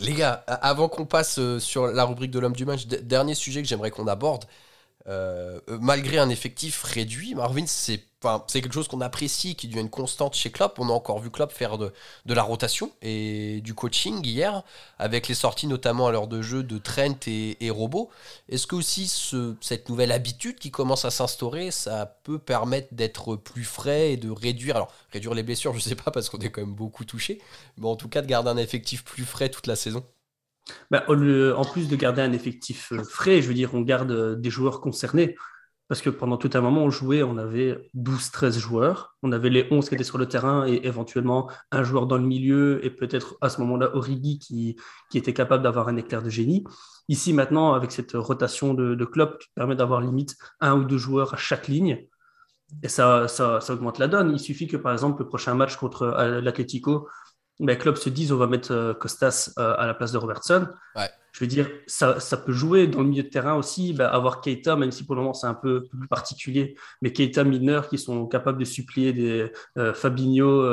les 0.00 0.12
gars, 0.12 0.44
avant 0.46 0.90
qu'on 0.90 1.06
passe 1.06 1.38
euh, 1.38 1.58
sur 1.58 1.86
la 1.86 2.04
rubrique 2.04 2.30
de 2.30 2.38
l'homme 2.38 2.56
du 2.56 2.66
match, 2.66 2.84
dernier 2.86 3.34
sujet 3.34 3.62
que 3.62 3.68
j'aimerais 3.68 3.90
qu'on 3.90 4.06
aborde. 4.06 4.44
Euh, 5.10 5.58
malgré 5.80 6.18
un 6.18 6.28
effectif 6.28 6.84
réduit, 6.84 7.34
Marvin, 7.34 7.66
c'est 7.66 8.04
quelque 8.52 8.72
chose 8.72 8.86
qu'on 8.86 9.00
apprécie, 9.00 9.56
qui 9.56 9.66
devient 9.66 9.80
une 9.80 9.90
constante 9.90 10.36
chez 10.36 10.52
Klopp. 10.52 10.78
On 10.78 10.88
a 10.88 10.92
encore 10.92 11.18
vu 11.18 11.30
Klopp 11.30 11.50
faire 11.50 11.78
de, 11.78 11.92
la 12.26 12.42
rotation 12.44 12.92
et 13.02 13.60
du 13.62 13.74
coaching 13.74 14.24
hier, 14.24 14.62
avec 15.00 15.26
les 15.26 15.34
sorties 15.34 15.66
notamment 15.66 16.06
à 16.06 16.12
l'heure 16.12 16.28
de 16.28 16.42
jeu 16.42 16.62
de 16.62 16.78
Trent 16.78 17.18
et, 17.26 17.56
et 17.64 17.70
Robot. 17.70 18.08
Est-ce 18.48 18.68
que 18.68 18.76
aussi 18.76 19.08
cette 19.60 19.88
nouvelle 19.88 20.12
habitude 20.12 20.60
qui 20.60 20.70
commence 20.70 21.04
à 21.04 21.10
s'instaurer, 21.10 21.72
ça 21.72 22.06
peut 22.22 22.38
permettre 22.38 22.94
d'être 22.94 23.34
plus 23.34 23.64
frais 23.64 24.12
et 24.12 24.16
de 24.16 24.30
réduire, 24.30 24.76
alors 24.76 24.92
réduire 25.12 25.34
les 25.34 25.42
blessures, 25.42 25.72
je 25.72 25.78
ne 25.78 25.82
sais 25.82 25.96
pas 25.96 26.12
parce 26.12 26.28
qu'on 26.28 26.38
est 26.38 26.50
quand 26.50 26.60
même 26.60 26.74
beaucoup 26.74 27.04
touché, 27.04 27.40
mais 27.78 27.88
en 27.88 27.96
tout 27.96 28.08
cas 28.08 28.22
de 28.22 28.28
garder 28.28 28.50
un 28.50 28.58
effectif 28.58 29.02
plus 29.02 29.24
frais 29.24 29.48
toute 29.48 29.66
la 29.66 29.74
saison? 29.74 30.04
Bah, 30.90 31.04
en 31.08 31.64
plus 31.64 31.88
de 31.88 31.96
garder 31.96 32.22
un 32.22 32.32
effectif 32.32 32.92
euh, 32.92 33.02
frais, 33.02 33.42
je 33.42 33.48
veux 33.48 33.54
dire, 33.54 33.74
on 33.74 33.80
garde 33.80 34.10
euh, 34.10 34.34
des 34.36 34.50
joueurs 34.50 34.80
concernés. 34.80 35.36
Parce 35.88 36.02
que 36.02 36.10
pendant 36.10 36.36
tout 36.36 36.50
un 36.54 36.60
moment, 36.60 36.84
on 36.84 36.90
jouait, 36.90 37.24
on 37.24 37.36
avait 37.36 37.90
12-13 37.96 38.58
joueurs. 38.58 39.16
On 39.24 39.32
avait 39.32 39.50
les 39.50 39.66
11 39.72 39.88
qui 39.88 39.96
étaient 39.96 40.04
sur 40.04 40.18
le 40.18 40.26
terrain 40.26 40.64
et 40.64 40.80
éventuellement 40.84 41.50
un 41.72 41.82
joueur 41.82 42.06
dans 42.06 42.16
le 42.16 42.22
milieu 42.22 42.84
et 42.84 42.90
peut-être 42.90 43.36
à 43.40 43.48
ce 43.48 43.60
moment-là 43.62 43.90
Origi 43.96 44.38
qui, 44.38 44.76
était 45.12 45.34
capable 45.34 45.64
d'avoir 45.64 45.88
un 45.88 45.96
éclair 45.96 46.22
de 46.22 46.30
génie. 46.30 46.62
Ici, 47.08 47.32
maintenant, 47.32 47.72
avec 47.72 47.90
cette 47.90 48.12
rotation 48.12 48.72
de, 48.72 48.94
de 48.94 49.04
club 49.04 49.36
qui 49.38 49.48
permet 49.56 49.74
d'avoir 49.74 50.00
limite 50.00 50.36
un 50.60 50.76
ou 50.76 50.84
deux 50.84 50.96
joueurs 50.96 51.34
à 51.34 51.36
chaque 51.36 51.66
ligne, 51.66 52.06
et 52.82 52.88
ça, 52.88 53.28
ça, 53.28 53.60
ça, 53.60 53.74
augmente 53.74 53.98
la 53.98 54.08
donne. 54.08 54.30
Il 54.32 54.38
suffit 54.38 54.66
que, 54.66 54.76
par 54.76 54.92
exemple, 54.92 55.22
le 55.22 55.28
prochain 55.28 55.54
match 55.54 55.76
contre 55.76 56.02
euh, 56.02 56.40
l'Atletico, 56.40 57.08
ben, 57.60 57.76
club 57.76 57.96
se 57.96 58.08
disent 58.08 58.32
on 58.32 58.36
va 58.36 58.46
mettre 58.46 58.72
euh, 58.72 58.94
Costas 58.94 59.52
euh, 59.58 59.74
à 59.76 59.86
la 59.86 59.94
place 59.94 60.12
de 60.12 60.18
Robertson. 60.18 60.66
Je 61.32 61.44
veux 61.44 61.46
dire, 61.46 61.70
ça, 61.86 62.18
ça, 62.18 62.36
peut 62.36 62.50
jouer 62.50 62.88
dans 62.88 63.02
le 63.02 63.06
milieu 63.06 63.22
de 63.22 63.28
terrain 63.28 63.54
aussi, 63.54 63.92
ben, 63.92 64.06
avoir 64.06 64.40
Keita, 64.40 64.74
même 64.74 64.90
si 64.90 65.04
pour 65.04 65.14
le 65.14 65.20
moment 65.20 65.32
c'est 65.32 65.46
un 65.46 65.54
peu 65.54 65.84
plus 65.84 66.08
particulier, 66.08 66.74
mais 67.02 67.12
Keita, 67.12 67.44
Milner 67.44 67.82
qui 67.88 67.98
sont 67.98 68.26
capables 68.26 68.58
de 68.58 68.64
supplier 68.64 69.12
des 69.12 69.52
euh, 69.78 69.94
Fabinho, 69.94 70.66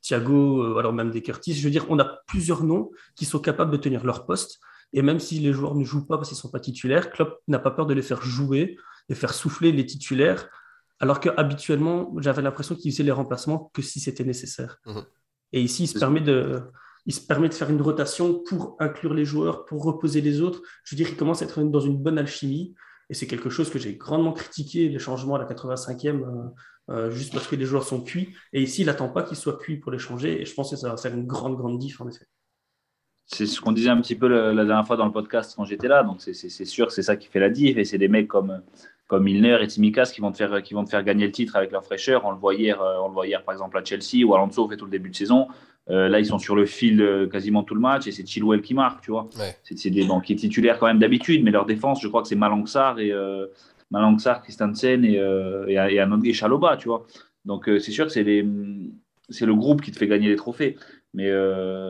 Thiago, 0.00 0.78
alors 0.78 0.92
même 0.92 1.10
des 1.10 1.20
Curtis. 1.20 1.54
Je 1.54 1.64
veux 1.64 1.70
dire, 1.70 1.84
on 1.88 1.98
a 1.98 2.04
plusieurs 2.28 2.62
noms 2.62 2.92
qui 3.16 3.24
sont 3.24 3.40
capables 3.40 3.72
de 3.72 3.76
tenir 3.76 4.04
leur 4.04 4.24
poste. 4.24 4.60
Et 4.92 5.02
même 5.02 5.18
si 5.18 5.40
les 5.40 5.52
joueurs 5.52 5.74
ne 5.74 5.84
jouent 5.84 6.06
pas 6.06 6.16
parce 6.16 6.28
qu'ils 6.28 6.36
ne 6.36 6.42
sont 6.42 6.50
pas 6.50 6.60
titulaires, 6.60 7.10
Klopp 7.10 7.40
n'a 7.48 7.58
pas 7.58 7.72
peur 7.72 7.86
de 7.86 7.92
les 7.92 8.02
faire 8.02 8.22
jouer 8.22 8.76
et 9.08 9.14
faire 9.14 9.34
souffler 9.34 9.72
les 9.72 9.84
titulaires, 9.84 10.48
alors 11.00 11.20
qu'habituellement, 11.20 12.12
j'avais 12.18 12.42
l'impression 12.42 12.74
qu'il 12.74 12.92
faisait 12.92 13.02
les 13.02 13.12
remplacements 13.12 13.70
que 13.74 13.82
si 13.82 14.00
c'était 14.00 14.24
nécessaire. 14.24 14.78
Mhm. 14.86 15.04
Et 15.52 15.62
ici, 15.62 15.84
il 15.84 15.86
se, 15.86 15.98
permet 15.98 16.20
de, 16.20 16.60
il 17.06 17.14
se 17.14 17.20
permet 17.20 17.48
de 17.48 17.54
faire 17.54 17.70
une 17.70 17.80
rotation 17.80 18.34
pour 18.40 18.76
inclure 18.80 19.14
les 19.14 19.24
joueurs, 19.24 19.64
pour 19.64 19.82
reposer 19.82 20.20
les 20.20 20.40
autres. 20.40 20.62
Je 20.84 20.94
veux 20.94 20.96
dire, 20.96 21.08
il 21.08 21.16
commence 21.16 21.42
à 21.42 21.46
être 21.46 21.62
dans 21.62 21.80
une 21.80 21.96
bonne 21.96 22.18
alchimie. 22.18 22.74
Et 23.10 23.14
c'est 23.14 23.26
quelque 23.26 23.48
chose 23.48 23.70
que 23.70 23.78
j'ai 23.78 23.94
grandement 23.94 24.32
critiqué, 24.32 24.88
les 24.88 24.98
changements 24.98 25.36
à 25.36 25.38
la 25.38 25.46
85e, 25.46 26.22
euh, 26.22 26.24
euh, 26.90 27.10
juste 27.10 27.32
parce 27.32 27.46
que 27.46 27.56
les 27.56 27.64
joueurs 27.64 27.84
sont 27.84 28.02
cuits. 28.02 28.34
Et 28.52 28.62
ici, 28.62 28.82
il 28.82 28.86
n'attend 28.86 29.08
pas 29.08 29.22
qu'ils 29.22 29.38
soient 29.38 29.56
cuits 29.56 29.78
pour 29.78 29.90
les 29.90 29.98
changer. 29.98 30.42
Et 30.42 30.44
je 30.44 30.54
pense 30.54 30.70
que 30.70 30.76
ça 30.76 30.90
va 30.90 30.96
faire 30.98 31.14
une 31.14 31.26
grande, 31.26 31.56
grande 31.56 31.78
diff, 31.78 32.00
en 32.00 32.08
effet. 32.08 32.26
C'est 33.24 33.46
ce 33.46 33.60
qu'on 33.60 33.72
disait 33.72 33.90
un 33.90 34.00
petit 34.00 34.14
peu 34.14 34.26
la, 34.26 34.64
dernière 34.64 34.86
fois 34.86 34.96
dans 34.96 35.06
le 35.06 35.12
podcast 35.12 35.54
quand 35.56 35.64
j'étais 35.64 35.88
là. 35.88 36.02
Donc, 36.02 36.20
c'est 36.20 36.64
sûr, 36.64 36.92
c'est 36.92 37.02
ça 37.02 37.16
qui 37.16 37.28
fait 37.28 37.40
la 37.40 37.50
diff. 37.50 37.76
Et 37.76 37.84
c'est 37.84 37.98
des 37.98 38.08
mecs 38.08 38.28
comme, 38.28 38.62
comme 39.08 39.24
Milner 39.24 39.58
et 39.62 39.66
Timikas 39.66 40.12
qui 40.14 40.20
vont, 40.20 40.30
te 40.30 40.36
faire, 40.36 40.62
qui 40.62 40.74
vont 40.74 40.84
te 40.84 40.90
faire 40.90 41.02
gagner 41.02 41.26
le 41.26 41.32
titre 41.32 41.56
avec 41.56 41.72
leur 41.72 41.84
fraîcheur. 41.84 42.24
On 42.24 42.30
le 42.30 42.36
voit 42.36 42.54
hier, 42.54 42.80
euh, 42.80 42.98
on 43.02 43.08
le 43.08 43.14
voit 43.14 43.26
hier 43.26 43.42
par 43.42 43.54
exemple 43.54 43.76
à 43.76 43.84
Chelsea 43.84 44.24
où 44.24 44.34
Alonso 44.34 44.68
fait 44.68 44.76
tout 44.76 44.84
le 44.84 44.90
début 44.90 45.10
de 45.10 45.16
saison. 45.16 45.48
Euh, 45.90 46.08
là, 46.08 46.20
ils 46.20 46.26
sont 46.26 46.38
sur 46.38 46.54
le 46.54 46.66
fil 46.66 47.00
euh, 47.00 47.26
quasiment 47.26 47.62
tout 47.62 47.74
le 47.74 47.80
match 47.80 48.06
et 48.06 48.12
c'est 48.12 48.26
Chilwell 48.26 48.60
qui 48.60 48.74
marque, 48.74 49.02
tu 49.02 49.10
vois. 49.10 49.28
C'est 49.62 49.90
des 49.90 50.04
banquiers 50.04 50.36
titulaires 50.36 50.78
quand 50.78 50.86
même 50.86 50.98
d'habitude, 50.98 51.42
mais 51.42 51.50
leur 51.50 51.64
défense, 51.64 52.02
je 52.02 52.08
crois 52.08 52.20
que 52.20 52.28
c'est 52.28 52.36
Malangsar 52.36 52.98
et 52.98 53.10
euh, 53.10 53.46
Malangsar, 53.90 54.42
Christensen 54.42 55.04
et, 55.04 55.14
et, 55.68 56.04
et, 56.24 56.32
Chaloba, 56.34 56.76
tu 56.76 56.88
vois. 56.88 57.06
Donc 57.46 57.64
c'est 57.66 57.90
sûr 57.90 58.06
que 58.06 58.12
c'est 58.12 58.22
le 58.22 59.54
groupe 59.54 59.80
qui 59.80 59.90
te 59.90 59.98
fait 59.98 60.08
gagner 60.08 60.28
les 60.28 60.36
trophées. 60.36 60.76
Mais 61.14 61.30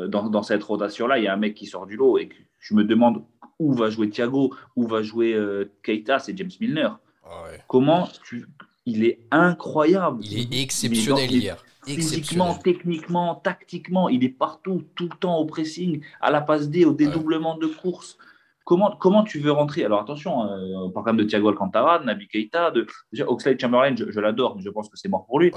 dans, 0.08 0.30
dans, 0.30 0.44
cette 0.44 0.62
rotation-là, 0.62 1.18
il 1.18 1.25
y 1.25 1.26
a 1.26 1.34
un 1.34 1.37
mec 1.37 1.54
qui 1.54 1.66
sort 1.66 1.87
du 1.87 1.96
lot 1.96 2.18
et 2.18 2.28
je 2.60 2.75
me 2.75 2.84
demande 2.84 3.25
où 3.58 3.72
va 3.72 3.90
jouer 3.90 4.08
Thiago, 4.08 4.54
où 4.76 4.87
va 4.87 5.02
jouer 5.02 5.37
Keita, 5.82 6.20
c'est 6.20 6.38
James 6.38 6.50
Milner. 6.60 6.90
Ah 7.30 7.44
Comment 7.66 8.08
tu... 8.25 8.47
Il 8.87 9.04
est 9.04 9.20
incroyable. 9.30 10.25
Il 10.25 10.54
est 10.54 10.62
exceptionnel 10.62 11.30
hier. 11.30 11.64
Physiquement, 11.85 12.54
techniquement, 12.54 13.35
tactiquement, 13.35 14.09
il 14.09 14.24
est 14.24 14.31
partout, 14.31 14.85
tout 14.94 15.09
le 15.11 15.16
temps 15.16 15.37
au 15.38 15.46
pressing, 15.46 16.03
à 16.20 16.31
la 16.31 16.40
passe 16.40 16.68
D, 16.68 16.85
au 16.85 16.92
dédoublement 16.92 17.57
de 17.57 17.66
course. 17.66 18.18
Comment, 18.64 18.94
comment 18.98 19.24
tu 19.24 19.38
veux 19.38 19.53
rentrer? 19.53 19.85
Alors 19.85 20.00
attention, 20.00 20.44
euh, 20.44 20.74
on 20.76 20.90
parle 20.90 21.05
quand 21.07 21.12
même 21.14 21.24
de 21.24 21.29
Thiago 21.29 21.48
Alcantara, 21.48 22.00
de 22.00 22.05
Nabi 22.05 22.29
Keita, 22.29 22.70
de 22.70 22.87
Oxlade 23.26 23.59
Chamberlain, 23.59 23.94
je, 23.96 24.20
l'adore, 24.20 24.57
mais 24.57 24.62
je 24.62 24.68
pense 24.68 24.90
que 24.90 24.98
c'est 24.98 25.09
mort 25.09 25.24
pour 25.26 25.40
lui. 25.40 25.53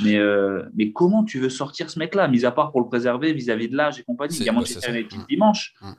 Mais, 0.00 0.16
euh, 0.16 0.64
mais 0.74 0.92
comment 0.92 1.24
tu 1.24 1.38
veux 1.38 1.50
sortir 1.50 1.90
ce 1.90 1.98
mec-là, 1.98 2.28
mis 2.28 2.44
à 2.44 2.50
part 2.50 2.70
pour 2.70 2.80
le 2.80 2.86
préserver 2.86 3.32
vis-à-vis 3.32 3.68
de 3.68 3.76
l'âge 3.76 3.98
et 4.00 4.02
compagnie? 4.02 4.36
Il 4.36 4.46
y 4.46 4.48
a 4.48 4.52
Manchester 4.52 4.90
United 4.90 5.18
mm. 5.18 5.26
dimanche. 5.28 5.74
Mm. 5.80 5.92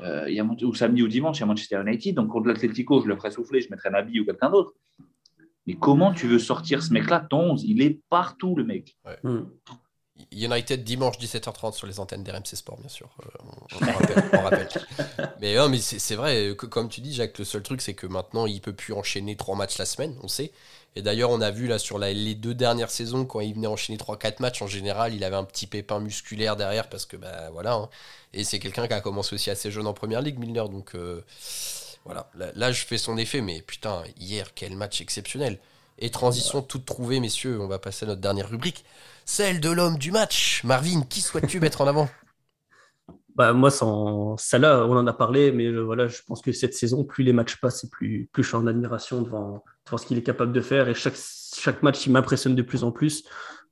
Euh, 0.00 0.24
il 0.28 0.34
y 0.34 0.40
a, 0.40 0.44
ou 0.44 0.74
samedi 0.74 1.02
ou 1.02 1.08
dimanche, 1.08 1.38
il 1.38 1.40
y 1.40 1.42
a 1.44 1.46
Manchester 1.46 1.80
United. 1.84 2.14
Donc 2.14 2.28
contre 2.28 2.48
l'Atletico, 2.48 3.00
je 3.02 3.08
le 3.08 3.16
ferai 3.16 3.30
souffler, 3.30 3.60
je 3.60 3.68
mettrai 3.70 3.90
Nabi 3.90 4.20
ou 4.20 4.24
quelqu'un 4.24 4.50
d'autre. 4.50 4.74
Mais 5.66 5.74
comment 5.74 6.12
tu 6.12 6.26
veux 6.26 6.38
sortir 6.38 6.82
ce 6.82 6.92
mec-là, 6.92 7.26
ton 7.28 7.52
11 7.52 7.64
Il 7.64 7.82
est 7.82 8.00
partout, 8.08 8.54
le 8.56 8.64
mec. 8.64 8.96
Hmm. 9.24 9.44
United 10.32 10.84
dimanche 10.84 11.18
17h30 11.18 11.72
sur 11.72 11.86
les 11.86 12.00
antennes 12.00 12.22
d'RMC 12.22 12.54
Sport, 12.54 12.78
bien 12.78 12.88
sûr. 12.88 13.08
Euh, 13.22 13.88
on, 14.32 14.42
rappelle, 14.42 14.68
Mais, 15.40 15.56
mais 15.68 15.78
c'est 15.78 16.14
vrai, 16.14 16.54
que, 16.56 16.66
comme 16.66 16.88
tu 16.88 17.00
dis, 17.00 17.14
Jacques, 17.14 17.38
le 17.38 17.44
seul 17.44 17.62
truc, 17.62 17.80
c'est 17.80 17.94
que 17.94 18.06
maintenant, 18.06 18.46
il 18.46 18.60
peut 18.60 18.72
plus 18.72 18.92
enchaîner 18.92 19.36
trois 19.36 19.56
matchs 19.56 19.78
la 19.78 19.86
semaine, 19.86 20.16
on 20.22 20.28
sait. 20.28 20.52
Et 20.94 21.02
d'ailleurs, 21.02 21.30
on 21.30 21.42
a 21.42 21.50
vu 21.50 21.66
là 21.66 21.78
sur 21.78 21.98
les 21.98 22.34
deux 22.34 22.54
dernières 22.54 22.90
saisons, 22.90 23.26
quand 23.26 23.40
il 23.40 23.54
venait 23.54 23.66
enchaîner 23.66 23.98
3-4 23.98 24.40
matchs, 24.40 24.62
en 24.62 24.66
général, 24.66 25.12
il 25.12 25.24
avait 25.24 25.36
un 25.36 25.44
petit 25.44 25.66
pépin 25.66 26.00
musculaire 26.00 26.56
derrière 26.56 26.88
parce 26.88 27.04
que, 27.04 27.16
bah 27.18 27.50
voilà. 27.52 27.74
Hein. 27.74 27.88
Et 28.32 28.44
c'est 28.44 28.58
quelqu'un 28.58 28.86
qui 28.86 28.94
a 28.94 29.00
commencé 29.00 29.34
aussi 29.34 29.50
assez 29.50 29.70
jeune 29.70 29.86
en 29.86 29.94
première 29.94 30.22
ligue, 30.22 30.38
Milner. 30.38 30.64
Donc. 30.70 30.94
Euh, 30.94 31.22
voilà, 32.06 32.30
là, 32.54 32.70
je 32.70 32.84
fais 32.84 32.98
son 32.98 33.18
effet, 33.18 33.40
mais 33.40 33.62
putain, 33.62 34.04
hier, 34.16 34.54
quel 34.54 34.76
match 34.76 35.00
exceptionnel. 35.00 35.58
Et 35.98 36.10
transition 36.10 36.62
toute 36.62 36.84
trouvée, 36.84 37.20
messieurs, 37.20 37.58
on 37.60 37.68
va 37.68 37.78
passer 37.78 38.04
à 38.04 38.08
notre 38.08 38.20
dernière 38.20 38.50
rubrique, 38.50 38.84
celle 39.24 39.60
de 39.60 39.70
l'homme 39.70 39.96
du 39.96 40.12
match. 40.12 40.62
Marvin, 40.64 41.02
qui 41.08 41.20
souhaites-tu 41.20 41.58
mettre 41.60 41.80
en 41.80 41.86
avant? 41.86 42.08
Bah, 43.36 43.52
moi, 43.52 43.70
sans 43.70 44.36
là, 44.54 44.86
on 44.86 44.96
en 44.96 45.06
a 45.06 45.12
parlé, 45.12 45.52
mais 45.52 45.66
euh, 45.66 45.82
voilà, 45.82 46.08
je 46.08 46.22
pense 46.26 46.40
que 46.40 46.52
cette 46.52 46.72
saison, 46.72 47.04
plus 47.04 47.22
les 47.22 47.34
matchs 47.34 47.60
passent, 47.60 47.84
plus, 47.84 48.30
plus 48.32 48.42
je 48.42 48.48
suis 48.48 48.56
en 48.56 48.66
admiration 48.66 49.20
devant, 49.20 49.62
ce 49.84 50.06
qu'il 50.06 50.16
est 50.16 50.22
capable 50.22 50.52
de 50.52 50.60
faire. 50.62 50.88
Et 50.88 50.94
chaque, 50.94 51.82
match, 51.82 52.06
il 52.06 52.12
m'impressionne 52.12 52.54
de 52.54 52.62
plus 52.62 52.82
en 52.82 52.92
plus. 52.92 53.24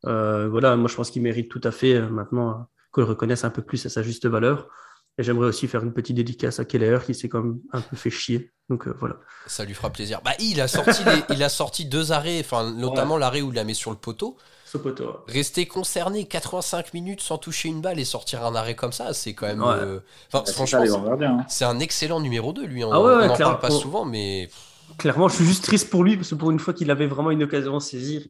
Euh, 0.04 0.48
voilà, 0.48 0.76
moi, 0.76 0.88
je 0.88 0.94
pense 0.94 1.10
qu'il 1.10 1.22
mérite 1.22 1.50
tout 1.50 1.62
à 1.64 1.70
fait 1.70 1.94
euh, 1.94 2.08
maintenant 2.08 2.68
qu'on 2.90 3.00
le 3.00 3.06
reconnaisse 3.06 3.44
un 3.44 3.50
peu 3.50 3.62
plus 3.62 3.84
à 3.86 3.88
sa 3.88 4.02
juste 4.02 4.26
valeur. 4.26 4.68
Et 5.16 5.22
j'aimerais 5.22 5.46
aussi 5.46 5.68
faire 5.68 5.82
une 5.84 5.92
petite 5.92 6.16
dédicace 6.16 6.58
à 6.58 6.64
Keller 6.64 6.98
qui 7.06 7.14
s'est 7.14 7.28
quand 7.28 7.42
même 7.42 7.60
un 7.72 7.80
peu 7.80 7.94
fait 7.94 8.10
chier. 8.10 8.52
Donc 8.68 8.88
euh, 8.88 8.96
voilà. 8.98 9.16
Ça 9.46 9.64
lui 9.64 9.74
fera 9.74 9.90
plaisir. 9.90 10.20
Bah, 10.24 10.32
il, 10.40 10.60
a 10.60 10.66
sorti 10.66 11.02
il 11.30 11.42
a 11.42 11.48
sorti 11.48 11.84
deux 11.84 12.10
arrêts, 12.10 12.40
enfin, 12.40 12.72
notamment 12.72 13.16
l'arrêt 13.16 13.40
où 13.40 13.50
il 13.50 13.54
la 13.54 13.64
met 13.64 13.74
sur 13.74 13.90
le 13.90 13.96
poteau. 13.96 14.36
Ce 14.64 14.76
poteau. 14.76 15.18
Rester 15.28 15.66
concerné 15.66 16.24
85 16.24 16.94
minutes 16.94 17.20
sans 17.20 17.38
toucher 17.38 17.68
une 17.68 17.80
balle 17.80 18.00
et 18.00 18.04
sortir 18.04 18.44
un 18.44 18.56
arrêt 18.56 18.74
comme 18.74 18.92
ça, 18.92 19.14
c'est 19.14 19.34
quand 19.34 19.46
même. 19.46 19.62
Euh, 19.62 20.00
enfin, 20.32 20.50
franchement, 20.50 20.82
hein. 20.82 21.44
c'est 21.48 21.64
un 21.64 21.78
excellent 21.78 22.18
numéro 22.18 22.52
2, 22.52 22.66
lui. 22.66 22.82
On, 22.82 22.92
ah 22.92 22.98
on 22.98 23.30
en 23.30 23.36
parle 23.36 23.60
pas 23.60 23.70
souvent, 23.70 24.04
mais 24.04 24.48
clairement, 24.98 25.28
je 25.28 25.36
suis 25.36 25.44
juste 25.44 25.64
triste 25.64 25.90
pour 25.90 26.04
lui 26.04 26.16
parce 26.16 26.30
que 26.30 26.34
pour 26.34 26.50
une 26.50 26.58
fois 26.58 26.74
qu'il 26.74 26.90
avait 26.90 27.06
vraiment 27.06 27.30
une 27.30 27.42
occasion 27.42 27.76
à 27.76 27.80
saisir, 27.80 28.22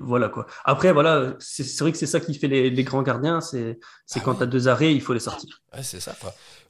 voilà 0.00 0.28
quoi. 0.28 0.46
Après, 0.64 0.92
voilà, 0.92 1.34
c'est 1.38 1.78
vrai 1.80 1.92
que 1.92 1.98
c'est 1.98 2.06
ça 2.06 2.20
qui 2.20 2.34
fait 2.34 2.48
les, 2.48 2.84
grands 2.84 3.02
gardiens, 3.02 3.40
c'est 3.40 3.78
ah 4.14 4.20
quand 4.20 4.36
tu 4.36 4.42
as 4.42 4.46
deux 4.46 4.68
arrêts, 4.68 4.94
il 4.94 5.00
faut 5.00 5.12
les 5.12 5.20
sortir. 5.20 5.62
c'est 5.82 6.00
ça. 6.00 6.16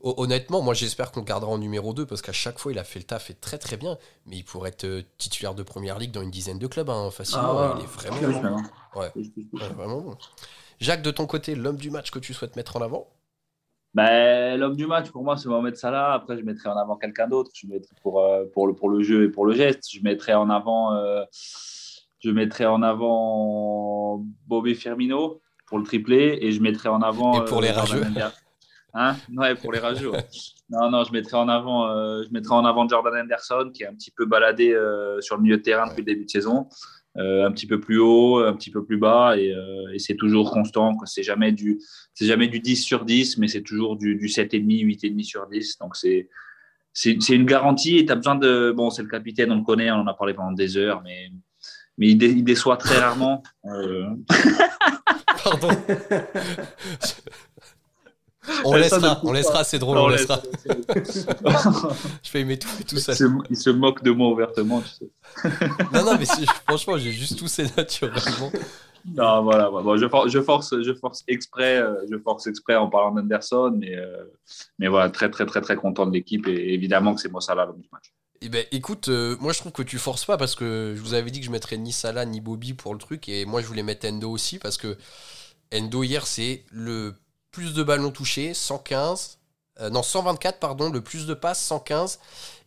Honnêtement, 0.02 0.62
moi 0.62 0.74
j'espère 0.74 1.12
qu'on 1.12 1.20
le 1.20 1.26
gardera 1.26 1.50
en 1.50 1.58
numéro 1.58 1.92
2 1.92 2.06
parce 2.06 2.22
qu'à 2.22 2.32
chaque 2.32 2.58
fois 2.58 2.72
il 2.72 2.78
a 2.78 2.84
fait 2.84 2.98
le 2.98 3.04
taf 3.04 3.30
et 3.30 3.34
très 3.34 3.58
très 3.58 3.76
bien, 3.76 3.98
mais 4.26 4.36
il 4.38 4.44
pourrait 4.44 4.70
être 4.70 4.84
euh, 4.84 5.02
titulaire 5.18 5.54
de 5.54 5.62
première 5.62 5.98
ligue 5.98 6.12
dans 6.12 6.22
une 6.22 6.30
dizaine 6.30 6.58
de 6.58 6.66
clubs 6.66 6.88
hein, 6.88 7.10
facilement. 7.10 7.58
Ah 7.58 7.78
il 7.78 7.84
est 7.84 7.86
vraiment 7.86 8.62
bon. 8.94 9.00
Ouais. 9.00 9.12
vraiment 9.74 10.00
bon. 10.00 10.18
Jacques, 10.80 11.02
de 11.02 11.10
ton 11.10 11.26
côté, 11.26 11.54
l'homme 11.54 11.76
du 11.76 11.90
match 11.90 12.10
que 12.10 12.18
tu 12.18 12.32
souhaites 12.32 12.56
mettre 12.56 12.76
en 12.76 12.82
avant? 12.82 13.08
Ben, 13.94 14.58
L'homme 14.58 14.76
du 14.76 14.86
match, 14.86 15.10
pour 15.10 15.24
moi, 15.24 15.36
c'est 15.36 15.48
Mohamed 15.48 15.76
Salah. 15.76 16.12
Après, 16.12 16.36
je 16.36 16.42
mettrai 16.42 16.68
en 16.68 16.76
avant 16.76 16.96
quelqu'un 16.96 17.28
d'autre. 17.28 17.50
Je 17.54 17.66
mettrai 17.66 17.94
pour, 18.02 18.20
euh, 18.20 18.44
pour, 18.52 18.66
le, 18.66 18.74
pour 18.74 18.88
le 18.88 19.02
jeu 19.02 19.24
et 19.24 19.28
pour 19.28 19.46
le 19.46 19.54
geste. 19.54 19.88
Je 19.92 20.00
mettrai 20.02 20.34
en 20.34 20.50
avant, 20.50 20.94
euh, 20.94 21.22
je 22.20 22.30
mettrai 22.30 22.66
en 22.66 22.82
avant 22.82 24.24
Bobby 24.46 24.74
Firmino 24.74 25.40
pour 25.66 25.78
le 25.78 25.84
triplé. 25.84 26.38
Et 26.40 26.52
je 26.52 26.62
mettrai 26.62 26.88
en 26.88 27.02
avant. 27.02 27.42
Et 27.42 27.44
pour 27.48 27.60
les 27.60 27.70
euh, 27.70 27.74
rageux. 27.74 28.02
Hein? 28.92 29.16
Ouais, 29.36 29.54
pour 29.54 29.72
les 29.72 29.78
rageux. 29.78 30.10
non, 30.70 30.90
non, 30.90 31.04
je 31.04 31.12
mettrai 31.12 31.36
en 31.36 31.48
avant, 31.48 31.88
je 32.22 32.28
mettrai 32.32 32.54
en 32.54 32.64
avant 32.64 32.88
Jordan 32.88 33.14
Anderson 33.22 33.70
qui 33.72 33.84
est 33.84 33.86
un 33.86 33.94
petit 33.94 34.10
peu 34.10 34.26
baladé 34.26 34.76
sur 35.20 35.36
le 35.36 35.42
milieu 35.42 35.58
de 35.58 35.62
terrain 35.62 35.86
depuis 35.86 36.00
le 36.00 36.06
début 36.06 36.24
de 36.24 36.30
saison. 36.30 36.68
Euh, 37.16 37.44
un 37.44 37.50
petit 37.50 37.66
peu 37.66 37.80
plus 37.80 37.98
haut, 37.98 38.38
un 38.38 38.54
petit 38.54 38.70
peu 38.70 38.84
plus 38.84 38.96
bas, 38.96 39.36
et, 39.36 39.52
euh, 39.52 39.98
c'est 39.98 40.14
toujours 40.14 40.52
constant. 40.52 40.96
C'est 41.06 41.24
jamais, 41.24 41.50
du, 41.50 41.80
jamais 42.20 42.46
du 42.46 42.60
10 42.60 42.76
sur 42.76 43.04
10, 43.04 43.38
mais 43.38 43.48
c'est 43.48 43.62
toujours 43.62 43.96
du, 43.96 44.14
du 44.14 44.26
7,5, 44.26 44.84
8,5 44.84 45.22
sur 45.24 45.48
10. 45.48 45.78
Donc 45.78 45.96
c'est 45.96 46.28
c'est 46.92 47.14
une 47.30 47.46
garantie 47.46 47.98
et 47.98 48.06
tu 48.06 48.12
as 48.12 48.16
besoin 48.16 48.34
de. 48.34 48.72
Bon, 48.76 48.90
c'est 48.90 49.02
le 49.02 49.08
capitaine, 49.08 49.52
on 49.52 49.58
le 49.58 49.64
connaît, 49.64 49.90
on 49.90 50.00
en 50.00 50.06
a 50.06 50.14
parlé 50.14 50.34
pendant 50.34 50.52
des 50.52 50.76
heures, 50.76 51.02
mais, 51.02 51.30
mais 51.98 52.08
il, 52.08 52.44
déçoit 52.44 52.76
très 52.76 52.98
rarement. 52.98 53.42
Euh. 53.66 54.06
Pardon. 55.44 55.70
On 58.64 58.74
laissera, 58.74 59.20
on 59.22 59.32
laissera, 59.32 59.64
c'est 59.64 59.78
drôle, 59.78 59.98
on, 59.98 60.08
laissera. 60.08 60.40
je 62.22 62.32
vais 62.32 62.40
aimer 62.40 62.58
tout, 62.58 62.68
tout 62.86 62.96
ça. 62.98 63.12
Il 63.48 63.56
se, 63.56 63.70
moque 63.70 64.02
de 64.02 64.10
moi 64.10 64.28
ouvertement, 64.28 64.80
tu 64.80 64.88
sais. 64.88 65.10
non, 65.92 66.04
non, 66.04 66.18
mais 66.18 66.26
franchement, 66.66 66.98
j'ai 66.98 67.12
juste 67.12 67.38
tous 67.38 67.48
ces 67.48 67.64
naturellement. 67.76 68.50
Non, 69.06 69.42
voilà, 69.42 69.70
je, 69.96 70.08
force, 70.08 70.30
je, 70.30 70.40
force, 70.40 70.82
je 70.82 70.92
force 70.92 71.24
exprès, 71.26 71.78
euh, 71.78 71.94
je 72.10 72.18
force 72.18 72.46
exprès 72.46 72.76
en 72.76 72.88
parlant 72.88 73.12
d'Anderson, 73.12 73.72
mais, 73.76 73.96
euh, 73.96 74.24
mais 74.78 74.88
voilà, 74.88 75.10
très, 75.10 75.30
très, 75.30 75.46
très, 75.46 75.60
très 75.60 75.76
content 75.76 76.06
de 76.06 76.12
l'équipe 76.12 76.46
et 76.46 76.74
évidemment 76.74 77.14
que 77.14 77.20
c'est 77.20 77.30
Mossala 77.30 77.64
l'homme 77.64 77.80
du 77.80 77.88
match. 77.92 78.12
Eh 78.42 78.48
ben, 78.48 78.64
écoute, 78.72 79.08
euh, 79.08 79.36
moi 79.40 79.52
je 79.52 79.58
trouve 79.58 79.72
que 79.72 79.82
tu 79.82 79.98
forces 79.98 80.24
pas 80.24 80.38
parce 80.38 80.54
que 80.54 80.94
je 80.96 81.00
vous 81.00 81.12
avais 81.12 81.30
dit 81.30 81.40
que 81.40 81.46
je 81.46 81.50
mettrais 81.50 81.76
ni 81.76 81.92
Salah 81.92 82.24
ni 82.24 82.40
Bobby 82.40 82.72
pour 82.72 82.94
le 82.94 82.98
truc 82.98 83.28
et 83.28 83.44
moi 83.44 83.60
je 83.60 83.66
voulais 83.66 83.82
mettre 83.82 84.06
Endo 84.08 84.30
aussi 84.30 84.58
parce 84.58 84.78
que 84.78 84.96
Endo 85.74 86.02
hier 86.02 86.26
c'est 86.26 86.64
le 86.70 87.14
plus 87.50 87.74
de 87.74 87.82
ballons 87.82 88.10
touchés, 88.10 88.54
115. 88.54 89.38
Euh, 89.80 89.88
non, 89.88 90.02
124, 90.02 90.58
pardon, 90.58 90.90
le 90.90 91.00
plus 91.00 91.26
de 91.26 91.34
passes, 91.34 91.62
115. 91.64 92.18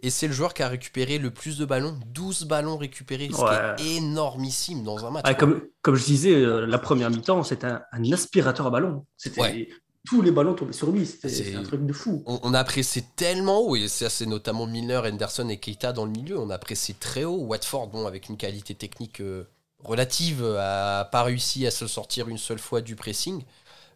Et 0.01 0.09
c'est 0.09 0.27
le 0.27 0.33
joueur 0.33 0.53
qui 0.53 0.63
a 0.63 0.67
récupéré 0.67 1.17
le 1.17 1.31
plus 1.31 1.57
de 1.57 1.65
ballons, 1.65 1.97
12 2.07 2.45
ballons 2.45 2.77
récupérés, 2.77 3.29
ce 3.31 3.77
qui 3.77 3.83
est 3.83 3.97
énormissime 3.97 4.83
dans 4.83 5.05
un 5.05 5.11
match. 5.11 5.37
comme, 5.37 5.61
comme 5.81 5.95
je 5.95 6.05
disais, 6.05 6.33
euh, 6.33 6.65
la 6.65 6.79
première 6.79 7.09
mi-temps, 7.09 7.43
c'était 7.43 7.67
un, 7.67 8.11
aspirateur 8.11 8.67
à 8.67 8.69
ballon. 8.69 9.05
C'était 9.17 9.69
tous 10.05 10.21
les 10.21 10.31
ballons 10.31 10.53
tombaient 10.53 10.73
sur 10.73 10.91
lui. 10.91 11.05
C'était 11.05 11.55
un 11.55 11.63
truc 11.63 11.85
de 11.85 11.93
fou. 11.93 12.23
On, 12.25 12.53
a 12.53 12.63
pressé 12.65 13.05
tellement 13.15 13.61
haut, 13.61 13.75
et 13.77 13.87
c'est 13.87 14.25
notamment 14.25 14.65
Milner, 14.67 15.01
Henderson 15.05 15.47
et 15.47 15.57
Keita 15.57 15.93
dans 15.93 16.05
le 16.05 16.11
milieu. 16.11 16.37
On 16.37 16.49
a 16.49 16.57
pressé 16.57 16.93
très 16.93 17.23
haut. 17.23 17.37
Watford, 17.37 17.87
bon, 17.87 18.05
avec 18.05 18.27
une 18.27 18.35
qualité 18.35 18.75
technique 18.75 19.21
euh, 19.21 19.47
relative, 19.83 20.43
a 20.43 21.05
pas 21.05 21.23
réussi 21.23 21.65
à 21.65 21.71
se 21.71 21.87
sortir 21.87 22.27
une 22.27 22.37
seule 22.37 22.59
fois 22.59 22.81
du 22.81 22.97
pressing. 22.97 23.43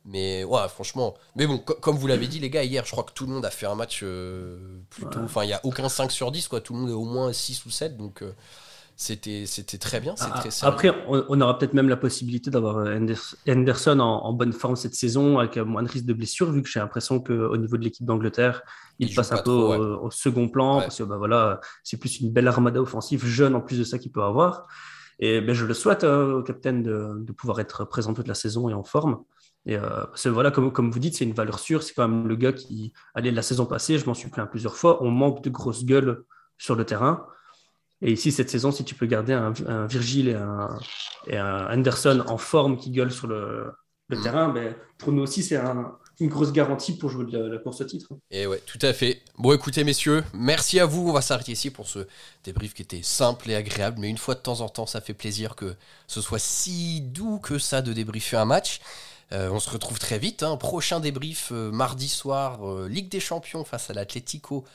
Mais 0.07 0.45
ouais, 0.45 0.67
franchement. 0.69 1.15
Mais 1.35 1.45
bon, 1.45 1.59
comme 1.59 1.97
vous 1.97 2.07
l'avez 2.07 2.27
dit, 2.27 2.39
les 2.39 2.49
gars, 2.49 2.63
hier, 2.63 2.85
je 2.85 2.91
crois 2.91 3.03
que 3.03 3.11
tout 3.11 3.25
le 3.25 3.33
monde 3.33 3.45
a 3.45 3.51
fait 3.51 3.65
un 3.65 3.75
match 3.75 4.01
euh, 4.03 4.57
plutôt. 4.89 5.19
Enfin, 5.19 5.43
il 5.43 5.47
n'y 5.47 5.53
a 5.53 5.59
aucun 5.65 5.89
5 5.89 6.11
sur 6.11 6.31
10, 6.31 6.47
quoi. 6.47 6.61
Tout 6.61 6.73
le 6.73 6.79
monde 6.79 6.89
est 6.89 6.93
au 6.93 7.03
moins 7.03 7.33
6 7.33 7.65
ou 7.65 7.69
7. 7.69 7.97
Donc, 7.97 8.21
euh, 8.21 8.31
c'était 8.95 9.45
c'était 9.45 9.77
très 9.77 9.99
bien. 9.99 10.15
Ah, 10.21 10.39
très 10.39 10.65
après, 10.65 10.91
on, 11.07 11.41
aura 11.41 11.59
peut-être 11.59 11.73
même 11.73 11.89
la 11.89 11.97
possibilité 11.97 12.49
d'avoir 12.49 12.77
euh, 12.77 13.15
Henderson 13.47 13.99
en, 13.99 14.31
bonne 14.31 14.53
forme 14.53 14.77
cette 14.77 14.95
saison, 14.95 15.39
avec 15.39 15.57
moins 15.57 15.83
de 15.83 15.89
risque 15.89 16.05
de 16.05 16.13
blessure, 16.13 16.51
vu 16.51 16.63
que 16.63 16.69
j'ai 16.69 16.79
l'impression 16.79 17.19
qu'au 17.19 17.57
niveau 17.57 17.75
de 17.75 17.83
l'équipe 17.83 18.05
d'Angleterre, 18.05 18.63
il, 18.99 19.13
passe 19.13 19.33
un 19.33 19.43
peu 19.43 19.51
au, 19.51 20.09
second 20.09 20.47
plan. 20.47 20.79
Parce 20.79 20.99
que 20.99 21.03
bah, 21.03 21.17
voilà, 21.17 21.59
c'est 21.83 21.97
plus 21.97 22.21
une 22.21 22.31
belle 22.31 22.47
armada 22.47 22.81
offensive, 22.81 23.25
jeune 23.25 23.55
en 23.55 23.61
plus 23.61 23.77
de 23.77 23.83
ça 23.83 23.99
qu'il 23.99 24.11
peut 24.13 24.23
avoir. 24.23 24.67
Et 25.19 25.41
ben, 25.41 25.53
je 25.53 25.65
le 25.65 25.73
souhaite 25.73 26.05
au 26.05 26.43
capitaine 26.43 26.81
de, 26.81 27.17
de 27.19 27.31
pouvoir 27.33 27.59
être 27.59 27.83
présent 27.83 28.13
toute 28.13 28.27
la 28.27 28.35
saison 28.35 28.69
et 28.69 28.73
en 28.73 28.83
forme. 28.83 29.23
Et 29.67 29.75
euh, 29.75 30.05
voilà, 30.25 30.49
comme, 30.49 30.71
comme 30.71 30.89
vous 30.89 30.99
dites, 30.99 31.15
c'est 31.17 31.25
une 31.25 31.33
valeur 31.33 31.59
sûre. 31.59 31.83
C'est 31.83 31.93
quand 31.93 32.07
même 32.07 32.27
le 32.27 32.37
gars 32.37 32.53
qui, 32.53 32.93
allait 33.13 33.31
la 33.31 33.41
saison 33.41 33.65
passée, 33.65 33.99
je 33.99 34.05
m'en 34.05 34.13
suis 34.13 34.29
plaint 34.29 34.49
plusieurs 34.49 34.77
fois, 34.77 35.03
on 35.03 35.11
manque 35.11 35.43
de 35.43 35.49
grosses 35.49 35.85
gueules 35.85 36.23
sur 36.57 36.75
le 36.75 36.85
terrain. 36.85 37.27
Et 38.01 38.13
ici, 38.13 38.31
cette 38.31 38.49
saison, 38.49 38.71
si 38.71 38.85
tu 38.85 38.95
peux 38.95 39.07
garder 39.07 39.33
un, 39.33 39.51
Virgile 39.87 40.29
et 40.29 40.35
un, 40.35 40.69
et 41.27 41.37
un, 41.37 41.67
Anderson 41.69 42.23
en 42.27 42.37
forme 42.37 42.77
qui 42.77 42.91
gueulent 42.91 43.11
sur 43.11 43.27
le, 43.27 43.73
le 44.07 44.17
mm. 44.17 44.23
terrain, 44.23 44.49
ben, 44.49 44.73
pour 44.97 45.11
nous 45.11 45.23
aussi, 45.23 45.43
c'est 45.43 45.59
une 46.19 46.29
grosse 46.29 46.53
garantie 46.53 46.95
pour 46.95 47.09
jouer 47.09 47.25
la, 47.29 47.39
la, 47.39 47.57
course 47.57 47.81
au 47.81 47.85
titre. 47.85 48.07
Et 48.31 48.47
ouais, 48.47 48.61
tout 48.65 48.79
à 48.81 48.93
fait. 48.93 49.21
Bon, 49.37 49.51
écoutez, 49.51 49.83
messieurs, 49.83 50.23
merci 50.33 50.79
à 50.79 50.85
vous. 50.85 51.09
On 51.09 51.11
va 51.11 51.21
s'arrêter 51.21 51.51
ici 51.51 51.71
pour 51.71 51.87
ce 51.87 52.07
débrief 52.45 52.73
qui 52.73 52.83
était 52.83 53.03
simple 53.03 53.49
et 53.49 53.55
agréable. 53.55 53.97
Mais 53.99 54.09
une 54.09 54.17
fois 54.17 54.35
de 54.35 54.39
temps 54.39 54.61
en 54.61 54.69
temps, 54.69 54.85
ça 54.85 55.01
fait 55.01 55.13
plaisir 55.13 55.55
que 55.55 55.75
ce 56.07 56.21
soit 56.21 56.39
si 56.39 57.01
doux 57.01 57.39
que 57.39 57.57
ça 57.59 57.81
de 57.81 57.91
débriefer 57.91 58.37
un 58.37 58.45
match. 58.45 58.79
Euh, 59.33 59.49
on 59.51 59.59
se 59.59 59.69
retrouve 59.69 59.99
très 59.99 60.19
vite. 60.19 60.43
Hein. 60.43 60.57
Prochain 60.57 60.99
débrief 60.99 61.49
euh, 61.51 61.71
mardi 61.71 62.07
soir, 62.07 62.65
euh, 62.65 62.87
Ligue 62.87 63.09
des 63.09 63.19
Champions 63.19 63.63
face 63.63 63.89
à 63.89 63.93
l'Atlético 63.93 64.65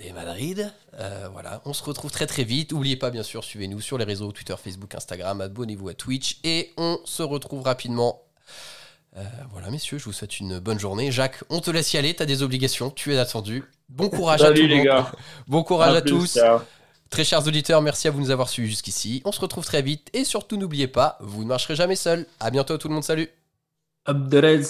des 0.00 0.10
Madrid. 0.12 0.72
voilà, 1.32 1.62
on 1.64 1.72
se 1.72 1.84
retrouve 1.84 2.10
très 2.10 2.26
très 2.26 2.42
vite. 2.42 2.72
N'oubliez 2.72 2.96
pas, 2.96 3.10
bien 3.10 3.22
sûr, 3.22 3.44
suivez-nous 3.44 3.80
sur 3.80 3.96
les 3.96 4.04
réseaux 4.04 4.32
Twitter, 4.32 4.56
Facebook, 4.60 4.92
Instagram. 4.92 5.40
Abonnez-vous 5.40 5.88
à 5.88 5.94
Twitch 5.94 6.40
et 6.42 6.72
on 6.76 6.98
se 7.04 7.22
retrouve 7.22 7.62
rapidement. 7.62 8.22
voilà, 9.52 9.70
messieurs, 9.70 9.98
je 9.98 10.04
vous 10.06 10.12
souhaite 10.12 10.40
une 10.40 10.58
bonne 10.58 10.80
journée. 10.80 11.12
Jacques, 11.12 11.44
on 11.48 11.60
te 11.60 11.70
laisse 11.70 11.92
y 11.92 11.96
aller. 11.96 12.12
Tu 12.12 12.24
as 12.24 12.26
des 12.26 12.42
obligations. 12.42 12.90
Tu 12.90 13.14
es 13.14 13.18
attendu. 13.18 13.62
Bon 13.88 14.08
courage 14.08 14.42
à 14.42 14.50
tous. 14.50 14.66
les 14.66 14.82
gars. 14.82 15.12
Bon 15.46 15.62
courage 15.62 15.94
à, 15.94 16.02
tous. 16.02 16.40
Très 17.08 17.22
chers 17.22 17.46
auditeurs, 17.46 17.82
merci 17.82 18.08
à 18.08 18.10
vous 18.10 18.18
de 18.18 18.24
nous 18.24 18.30
avoir 18.32 18.48
suivis 18.48 18.70
jusqu'ici. 18.70 19.22
On 19.24 19.30
se 19.30 19.40
retrouve 19.40 19.64
très 19.64 19.82
vite 19.82 20.08
et 20.12 20.24
surtout 20.24 20.56
n'oubliez 20.56 20.88
pas, 20.88 21.18
vous 21.20 21.44
ne 21.44 21.48
marcherez 21.48 21.76
jamais 21.76 21.94
seul. 21.94 22.26
À 22.40 22.50
bientôt 22.50 22.76
tout 22.78 22.88
le 22.88 22.94
monde, 22.94 23.04
salut. 23.04 23.30
عبد 24.08 24.34